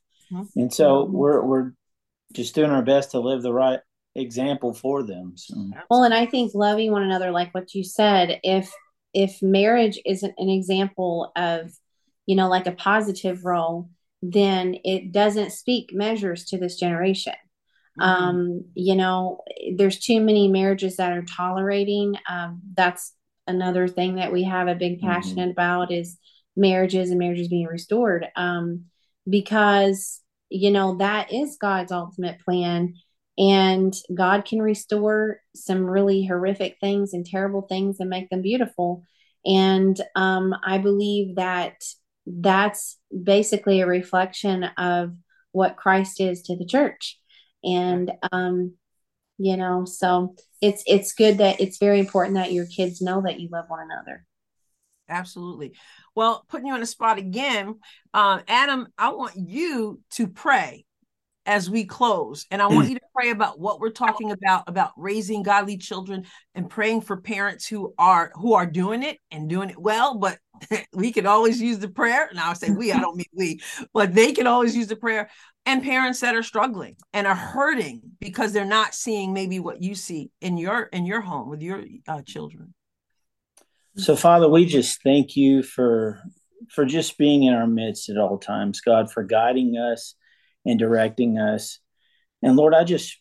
[0.57, 1.73] And so we're we're
[2.33, 3.81] just doing our best to live the right
[4.15, 5.35] example for them.
[5.37, 5.71] So.
[5.91, 8.73] Well, and I think loving one another, like what you said, if
[9.15, 11.71] if marriage isn't an example of,
[12.25, 13.91] you know, like a positive role,
[14.23, 17.35] then it doesn't speak measures to this generation.
[18.01, 18.03] Mm-hmm.
[18.03, 19.43] Um, you know,
[19.77, 22.15] there's too many marriages that are tolerating.
[22.27, 23.13] Um, that's
[23.47, 25.51] another thing that we have a big passion mm-hmm.
[25.51, 26.19] about is
[26.57, 28.85] marriages and marriages being restored um,
[29.29, 32.95] because you know that is god's ultimate plan
[33.39, 39.03] and god can restore some really horrific things and terrible things and make them beautiful
[39.47, 41.83] and um, i believe that
[42.27, 45.15] that's basically a reflection of
[45.53, 47.19] what christ is to the church
[47.65, 48.75] and um,
[49.43, 49.85] you know?
[49.85, 53.67] So it's it's good that it's very important that your kids know that you love
[53.69, 54.25] one another.
[55.09, 55.75] Absolutely.
[56.15, 57.79] Well, putting you on the spot again,
[58.15, 60.85] uh, Adam, I want you to pray
[61.47, 62.47] as we close.
[62.51, 66.25] And I want you to pray about what we're talking about about raising godly children
[66.55, 70.39] and praying for parents who are who are doing it and doing it well, but
[70.93, 72.29] we can always use the prayer.
[72.29, 73.61] And I'll say we, I don't mean we,
[73.93, 75.31] but they can always use the prayer.
[75.65, 79.95] And parents that are struggling and are hurting because they're not seeing maybe what you
[79.95, 82.75] see in your in your home with your uh, children.
[83.97, 86.21] So, Father, we just thank you for
[86.71, 90.15] for just being in our midst at all times, God, for guiding us
[90.65, 91.79] and directing us.
[92.43, 93.19] And Lord, I just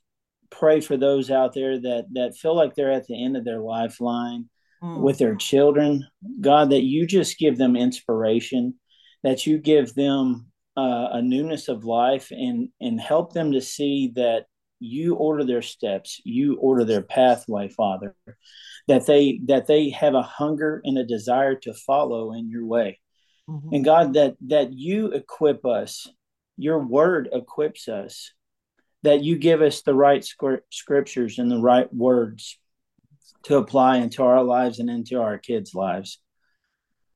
[0.50, 3.60] pray for those out there that that feel like they're at the end of their
[3.60, 4.50] lifeline
[4.84, 5.00] mm.
[5.02, 6.08] with their children.
[6.40, 8.76] God, that you just give them inspiration,
[9.24, 14.12] that you give them uh, a newness of life, and and help them to see
[14.16, 14.46] that
[14.80, 18.16] you order their steps, you order their pathway, Father
[18.88, 23.00] that they that they have a hunger and a desire to follow in your way
[23.50, 23.74] mm-hmm.
[23.74, 26.08] and god that that you equip us
[26.62, 28.34] your word equips us
[29.04, 30.26] that you give us the right
[30.70, 32.60] scriptures and the right words
[33.44, 36.20] to apply into our lives and into our kids lives.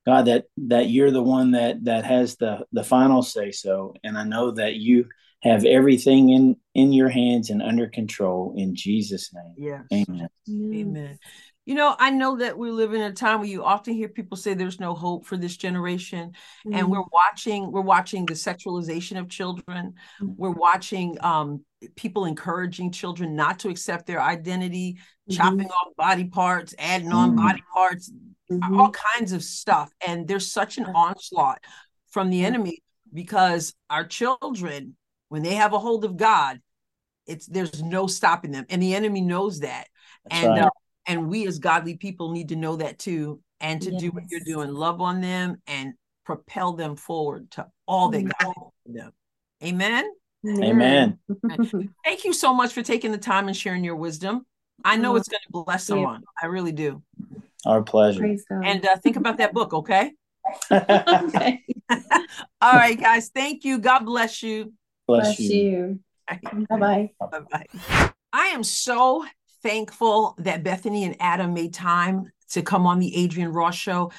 [0.05, 4.19] God that that you're the one that that has the the final say so and
[4.19, 5.09] i know that you
[5.41, 9.55] have everything in in your hands and under control in jesus name.
[9.57, 9.83] Yes.
[9.91, 10.29] Amen.
[10.47, 11.19] Amen
[11.65, 14.37] you know, I know that we live in a time where you often hear people
[14.37, 16.33] say there's no hope for this generation.
[16.65, 16.77] Mm-hmm.
[16.77, 19.95] And we're watching, we're watching the sexualization of children.
[20.21, 20.33] Mm-hmm.
[20.37, 25.35] We're watching um, people encouraging children not to accept their identity, mm-hmm.
[25.35, 27.47] chopping off body parts, adding on mm-hmm.
[27.47, 28.11] body parts,
[28.51, 28.79] mm-hmm.
[28.79, 29.91] all kinds of stuff.
[30.05, 31.63] And there's such an onslaught
[32.11, 34.95] from the enemy because our children,
[35.29, 36.61] when they have a hold of God,
[37.25, 38.67] it's there's no stopping them.
[38.69, 39.87] And the enemy knows that.
[40.25, 40.61] That's and right.
[40.65, 40.69] uh,
[41.07, 44.01] and we as godly people need to know that too and to yes.
[44.01, 44.69] do what you're doing.
[44.69, 45.93] Love on them and
[46.25, 49.11] propel them forward to all that god for them.
[49.63, 50.09] Amen?
[50.47, 51.19] Amen.
[52.03, 54.45] Thank you so much for taking the time and sharing your wisdom.
[54.83, 57.01] I know it's going to bless someone i really do.
[57.65, 58.35] Our pleasure.
[58.49, 60.11] And uh, think about that book okay?
[60.71, 61.63] Okay.
[62.61, 63.29] All right guys.
[63.29, 63.79] Thank you.
[63.79, 64.73] God bless you.
[65.07, 65.99] Bless, bless you,
[66.29, 66.65] you.
[66.69, 67.11] bye-bye.
[67.19, 67.65] Bye-bye.
[68.33, 69.25] I am so
[69.65, 74.11] thankful that Bethany and Adam made time to come on the Adrienne Ross show.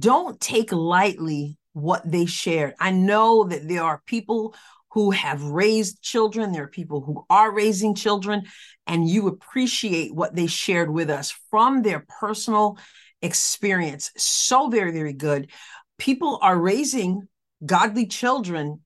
[0.00, 2.74] Don't take lightly what they shared.
[2.80, 4.56] I know that there are people
[4.90, 8.42] who have raised children, there are people who are raising children,
[8.88, 12.76] and you appreciate what they shared with us from their personal
[13.22, 14.10] experience.
[14.16, 15.52] So very, very good.
[15.98, 17.28] People are raising
[17.64, 18.80] godly children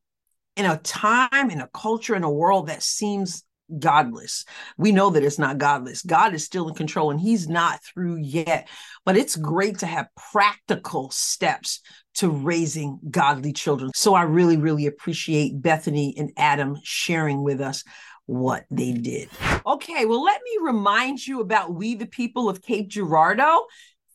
[0.57, 3.45] in a time, in a culture, in a world that seems
[3.79, 4.45] godless.
[4.77, 6.03] We know that it's not godless.
[6.03, 8.69] God is still in control and he's not through yet.
[9.05, 11.81] But it's great to have practical steps
[12.15, 13.91] to raising godly children.
[13.95, 17.85] So I really, really appreciate Bethany and Adam sharing with us
[18.27, 19.29] what they did.
[19.67, 23.67] Okay, well, let me remind you about We the People of Cape Girardeau.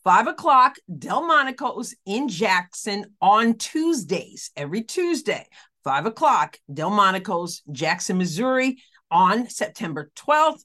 [0.04, 5.46] Five o'clock, Delmonico's in Jackson on Tuesdays, every Tuesday.
[5.88, 8.76] Five o'clock, Delmonico's, Jackson, Missouri
[9.10, 10.62] on September 12th.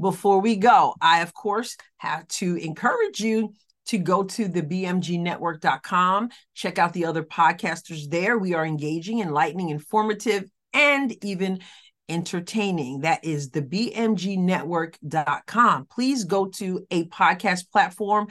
[0.00, 3.52] Before we go, I, of course, have to encourage you
[3.86, 8.38] to go to the bmgnetwork.com, check out the other podcasters there.
[8.38, 10.44] We are engaging, enlightening, informative,
[10.74, 11.60] and even
[12.08, 13.00] entertaining.
[13.00, 15.86] That is the bmgnetwork.com.
[15.86, 18.28] Please go to a podcast platform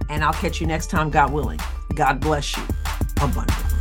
[0.08, 1.60] And I'll catch you next time, God willing.
[1.94, 2.62] God bless you
[3.20, 3.71] abundantly.